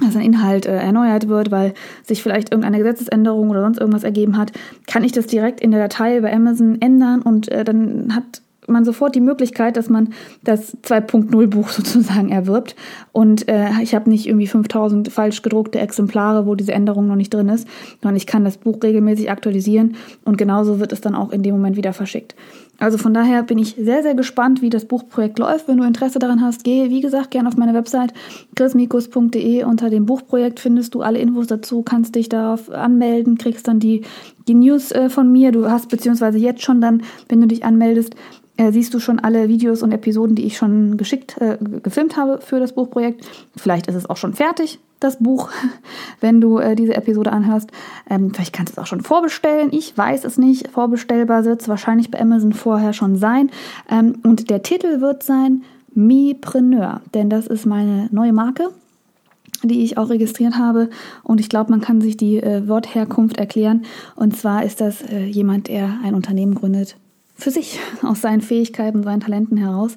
dass 0.00 0.16
ein 0.16 0.22
Inhalt 0.22 0.66
äh, 0.66 0.76
erneuert 0.76 1.28
wird, 1.28 1.50
weil 1.50 1.74
sich 2.02 2.22
vielleicht 2.22 2.50
irgendeine 2.50 2.78
Gesetzesänderung 2.78 3.50
oder 3.50 3.62
sonst 3.62 3.78
irgendwas 3.78 4.04
ergeben 4.04 4.36
hat, 4.36 4.52
kann 4.86 5.04
ich 5.04 5.12
das 5.12 5.26
direkt 5.26 5.60
in 5.60 5.70
der 5.70 5.80
Datei 5.80 6.20
bei 6.20 6.32
Amazon 6.32 6.80
ändern 6.80 7.22
und 7.22 7.48
äh, 7.48 7.64
dann 7.64 8.14
hat 8.14 8.42
man 8.68 8.84
sofort 8.84 9.14
die 9.14 9.20
Möglichkeit, 9.20 9.76
dass 9.76 9.88
man 9.88 10.10
das 10.42 10.76
2.0 10.82 11.46
Buch 11.46 11.68
sozusagen 11.68 12.30
erwirbt. 12.30 12.76
Und 13.12 13.48
äh, 13.48 13.68
ich 13.82 13.94
habe 13.94 14.10
nicht 14.10 14.26
irgendwie 14.26 14.46
5000 14.46 15.10
falsch 15.10 15.42
gedruckte 15.42 15.78
Exemplare, 15.78 16.46
wo 16.46 16.54
diese 16.54 16.72
Änderung 16.72 17.06
noch 17.06 17.16
nicht 17.16 17.32
drin 17.32 17.48
ist, 17.48 17.66
sondern 18.02 18.16
ich 18.16 18.26
kann 18.26 18.44
das 18.44 18.56
Buch 18.56 18.78
regelmäßig 18.82 19.30
aktualisieren 19.30 19.96
und 20.24 20.38
genauso 20.38 20.80
wird 20.80 20.92
es 20.92 21.00
dann 21.00 21.14
auch 21.14 21.30
in 21.30 21.42
dem 21.42 21.54
Moment 21.54 21.76
wieder 21.76 21.92
verschickt. 21.92 22.34
Also 22.80 22.96
von 22.96 23.12
daher 23.12 23.42
bin 23.42 23.58
ich 23.58 23.74
sehr, 23.74 24.04
sehr 24.04 24.14
gespannt, 24.14 24.62
wie 24.62 24.70
das 24.70 24.84
Buchprojekt 24.84 25.40
läuft. 25.40 25.66
Wenn 25.66 25.78
du 25.78 25.84
Interesse 25.84 26.20
daran 26.20 26.40
hast, 26.40 26.62
gehe, 26.62 26.90
wie 26.90 27.00
gesagt, 27.00 27.32
gerne 27.32 27.48
auf 27.48 27.56
meine 27.56 27.74
Website 27.74 28.14
chrismikus.de. 28.54 29.64
Unter 29.64 29.90
dem 29.90 30.06
Buchprojekt 30.06 30.60
findest 30.60 30.94
du 30.94 31.02
alle 31.02 31.18
Infos 31.18 31.48
dazu, 31.48 31.82
kannst 31.82 32.14
dich 32.14 32.28
darauf 32.28 32.70
anmelden, 32.70 33.36
kriegst 33.36 33.66
dann 33.66 33.80
die, 33.80 34.02
die 34.46 34.54
News 34.54 34.92
äh, 34.92 35.10
von 35.10 35.32
mir. 35.32 35.50
Du 35.50 35.68
hast 35.68 35.88
beziehungsweise 35.88 36.38
jetzt 36.38 36.62
schon 36.62 36.80
dann, 36.80 37.02
wenn 37.28 37.40
du 37.40 37.48
dich 37.48 37.64
anmeldest, 37.64 38.14
äh, 38.58 38.72
siehst 38.72 38.92
du 38.92 38.98
schon 38.98 39.18
alle 39.20 39.48
Videos 39.48 39.82
und 39.82 39.92
Episoden, 39.92 40.34
die 40.34 40.44
ich 40.44 40.56
schon 40.56 40.96
geschickt, 40.96 41.38
äh, 41.40 41.56
gefilmt 41.82 42.16
habe 42.16 42.40
für 42.42 42.60
das 42.60 42.72
Buchprojekt. 42.72 43.24
Vielleicht 43.56 43.86
ist 43.86 43.94
es 43.94 44.10
auch 44.10 44.16
schon 44.16 44.34
fertig, 44.34 44.80
das 45.00 45.18
Buch, 45.20 45.48
wenn 46.20 46.40
du 46.40 46.58
äh, 46.58 46.74
diese 46.74 46.94
Episode 46.94 47.32
anhörst. 47.32 47.70
Ähm, 48.10 48.34
vielleicht 48.34 48.52
kannst 48.52 48.72
du 48.72 48.80
es 48.80 48.82
auch 48.82 48.88
schon 48.88 49.00
vorbestellen. 49.00 49.68
Ich 49.72 49.96
weiß 49.96 50.24
es 50.24 50.38
nicht. 50.38 50.68
Vorbestellbar 50.68 51.44
wird 51.44 51.62
es 51.62 51.68
wahrscheinlich 51.68 52.10
bei 52.10 52.20
Amazon 52.20 52.52
vorher 52.52 52.92
schon 52.92 53.16
sein. 53.16 53.50
Ähm, 53.88 54.16
und 54.24 54.50
der 54.50 54.62
Titel 54.62 55.00
wird 55.00 55.22
sein 55.22 55.62
Mipreneur, 55.94 57.00
denn 57.14 57.30
das 57.30 57.46
ist 57.46 57.64
meine 57.64 58.08
neue 58.12 58.32
Marke 58.32 58.70
die 59.64 59.82
ich 59.82 59.98
auch 59.98 60.08
registriert 60.08 60.56
habe. 60.56 60.88
Und 61.24 61.40
ich 61.40 61.48
glaube, 61.48 61.72
man 61.72 61.80
kann 61.80 62.00
sich 62.00 62.16
die 62.16 62.36
äh, 62.40 62.68
Wortherkunft 62.68 63.38
erklären. 63.38 63.86
Und 64.14 64.36
zwar 64.36 64.62
ist 64.62 64.80
das 64.80 65.02
äh, 65.02 65.24
jemand, 65.24 65.66
der 65.66 65.98
ein 66.04 66.14
Unternehmen 66.14 66.54
gründet, 66.54 66.96
für 67.38 67.50
sich, 67.50 67.78
aus 68.02 68.20
seinen 68.20 68.40
Fähigkeiten, 68.40 69.02
seinen 69.02 69.20
Talenten 69.20 69.56
heraus, 69.56 69.94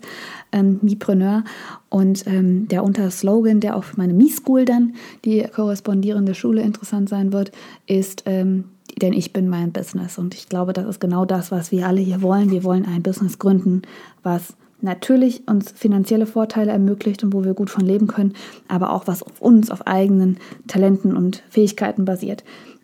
ähm, 0.51 0.79
Mipreneur. 0.81 1.43
Und 1.89 2.25
ähm, 2.27 2.67
der 2.67 2.83
Unterslogan, 2.83 3.59
der 3.59 3.75
auch 3.75 3.83
für 3.83 3.97
meine 3.97 4.13
Mi-School 4.13 4.65
dann, 4.65 4.93
die 5.25 5.43
korrespondierende 5.53 6.35
Schule 6.35 6.61
interessant 6.61 7.09
sein 7.09 7.33
wird, 7.33 7.51
ist, 7.87 8.23
ähm, 8.27 8.65
denn 9.01 9.13
ich 9.13 9.33
bin 9.33 9.49
mein 9.49 9.71
Business. 9.71 10.17
Und 10.17 10.35
ich 10.35 10.49
glaube, 10.49 10.73
das 10.73 10.85
ist 10.85 10.99
genau 10.99 11.25
das, 11.25 11.51
was 11.51 11.71
wir 11.71 11.87
alle 11.87 12.01
hier 12.01 12.21
wollen. 12.21 12.51
Wir 12.51 12.63
wollen 12.63 12.85
ein 12.85 13.01
Business 13.01 13.39
gründen, 13.39 13.81
was 14.21 14.53
natürlich 14.81 15.47
uns 15.47 15.71
finanzielle 15.71 16.25
Vorteile 16.25 16.71
ermöglicht 16.71 17.23
und 17.23 17.33
wo 17.33 17.43
wir 17.43 17.53
gut 17.53 17.69
von 17.69 17.85
leben 17.85 18.07
können, 18.07 18.33
aber 18.67 18.91
auch 18.91 19.07
was 19.07 19.23
auf 19.23 19.39
uns, 19.39 19.69
auf 19.69 19.85
eigenen 19.85 20.37
Talenten 20.67 21.15
und 21.15 21.43
Fähigkeiten 21.49 22.03
basiert 22.03 22.43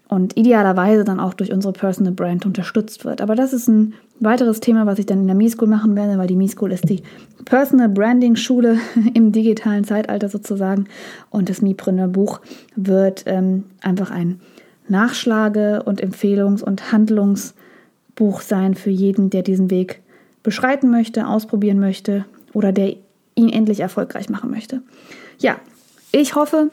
und 0.09 0.37
idealerweise 0.37 1.03
dann 1.03 1.19
auch 1.19 1.33
durch 1.33 1.51
unsere 1.51 1.73
Personal 1.73 2.13
Brand 2.13 2.45
unterstützt 2.45 3.03
wird. 3.05 3.21
Aber 3.21 3.35
das 3.35 3.53
ist 3.53 3.67
ein 3.67 3.93
weiteres 4.19 4.59
Thema, 4.59 4.85
was 4.85 4.99
ich 4.99 5.05
dann 5.05 5.21
in 5.21 5.27
der 5.27 5.35
Me-School 5.35 5.67
machen 5.67 5.95
werde, 5.95 6.17
weil 6.17 6.27
die 6.27 6.35
Me-School 6.35 6.71
ist 6.71 6.89
die 6.89 7.03
Personal 7.45 7.89
Branding 7.89 8.35
Schule 8.35 8.79
im 9.13 9.31
digitalen 9.31 9.83
Zeitalter 9.83 10.29
sozusagen. 10.29 10.85
Und 11.29 11.49
das 11.49 11.61
Mipreneur 11.61 12.07
Buch 12.07 12.41
wird 12.75 13.23
ähm, 13.25 13.65
einfach 13.81 14.11
ein 14.11 14.39
Nachschlage- 14.89 15.83
und 15.83 16.01
Empfehlungs- 16.03 16.63
und 16.63 16.91
Handlungsbuch 16.91 18.41
sein 18.41 18.75
für 18.75 18.89
jeden, 18.89 19.29
der 19.29 19.43
diesen 19.43 19.69
Weg 19.69 20.01
beschreiten 20.43 20.89
möchte, 20.89 21.27
ausprobieren 21.27 21.79
möchte 21.79 22.25
oder 22.53 22.71
der 22.71 22.95
ihn 23.35 23.49
endlich 23.49 23.81
erfolgreich 23.81 24.29
machen 24.29 24.49
möchte. 24.49 24.81
Ja, 25.39 25.57
ich 26.11 26.35
hoffe, 26.35 26.71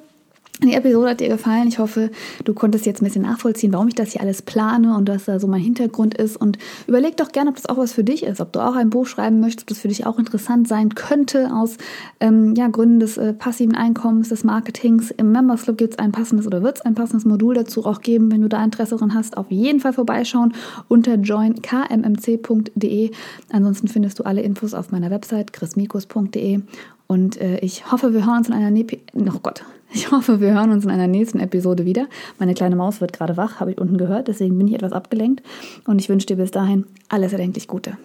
die 0.62 0.74
Episode 0.74 1.10
hat 1.10 1.20
dir 1.20 1.28
gefallen. 1.28 1.66
Ich 1.68 1.78
hoffe, 1.78 2.10
du 2.44 2.54
konntest 2.54 2.86
jetzt 2.86 3.02
ein 3.02 3.04
bisschen 3.04 3.22
nachvollziehen, 3.22 3.72
warum 3.72 3.88
ich 3.88 3.96
das 3.96 4.12
hier 4.12 4.20
alles 4.20 4.40
plane 4.42 4.96
und 4.96 5.08
was 5.08 5.24
da 5.24 5.40
so 5.40 5.48
mein 5.48 5.60
Hintergrund 5.60 6.14
ist. 6.14 6.36
Und 6.36 6.58
überleg 6.86 7.16
doch 7.16 7.32
gerne, 7.32 7.50
ob 7.50 7.56
das 7.56 7.66
auch 7.66 7.76
was 7.76 7.92
für 7.92 8.04
dich 8.04 8.22
ist, 8.22 8.40
ob 8.40 8.52
du 8.52 8.60
auch 8.60 8.76
ein 8.76 8.88
Buch 8.88 9.06
schreiben 9.06 9.40
möchtest, 9.40 9.64
ob 9.64 9.68
das 9.70 9.78
für 9.80 9.88
dich 9.88 10.06
auch 10.06 10.16
interessant 10.18 10.68
sein 10.68 10.94
könnte 10.94 11.52
aus 11.52 11.76
ähm, 12.20 12.54
ja, 12.54 12.68
Gründen 12.68 13.00
des 13.00 13.18
äh, 13.18 13.32
passiven 13.32 13.74
Einkommens, 13.74 14.28
des 14.28 14.44
Marketings. 14.44 15.10
Im 15.10 15.32
Members 15.32 15.64
Club 15.64 15.76
gibt 15.78 15.94
es 15.94 15.98
ein 15.98 16.12
passendes 16.12 16.46
oder 16.46 16.62
wird 16.62 16.76
es 16.76 16.82
ein 16.82 16.94
passendes 16.94 17.24
Modul 17.24 17.56
dazu 17.56 17.84
auch 17.84 18.00
geben. 18.00 18.30
Wenn 18.30 18.42
du 18.42 18.48
da 18.48 18.62
Interesse 18.62 18.94
daran 18.94 19.14
hast, 19.14 19.36
auf 19.36 19.50
jeden 19.50 19.80
Fall 19.80 19.92
vorbeischauen 19.92 20.54
unter 20.88 21.16
joinkmmc.de. 21.16 23.10
Ansonsten 23.50 23.88
findest 23.88 24.20
du 24.20 24.22
alle 24.22 24.42
Infos 24.42 24.72
auf 24.72 24.92
meiner 24.92 25.10
Website 25.10 25.52
chrismikus.de. 25.52 26.60
Und 27.06 27.40
äh, 27.40 27.58
ich 27.58 27.90
hoffe, 27.90 28.14
wir 28.14 28.24
hören 28.24 28.38
uns 28.38 28.48
in 28.48 28.54
einer 28.54 28.70
Nepi 28.70 29.00
oh 29.14 29.38
Gott, 29.42 29.62
ich 29.94 30.10
hoffe, 30.10 30.40
wir 30.40 30.52
hören 30.52 30.72
uns 30.72 30.84
in 30.84 30.90
einer 30.90 31.06
nächsten 31.06 31.38
Episode 31.38 31.84
wieder. 31.84 32.06
Meine 32.38 32.54
kleine 32.54 32.76
Maus 32.76 33.00
wird 33.00 33.12
gerade 33.12 33.36
wach, 33.36 33.60
habe 33.60 33.70
ich 33.70 33.78
unten 33.78 33.96
gehört, 33.96 34.28
deswegen 34.28 34.58
bin 34.58 34.68
ich 34.68 34.74
etwas 34.74 34.92
abgelenkt. 34.92 35.42
Und 35.86 36.00
ich 36.00 36.08
wünsche 36.08 36.26
dir 36.26 36.36
bis 36.36 36.50
dahin 36.50 36.84
alles 37.08 37.32
erdenklich 37.32 37.68
Gute. 37.68 37.96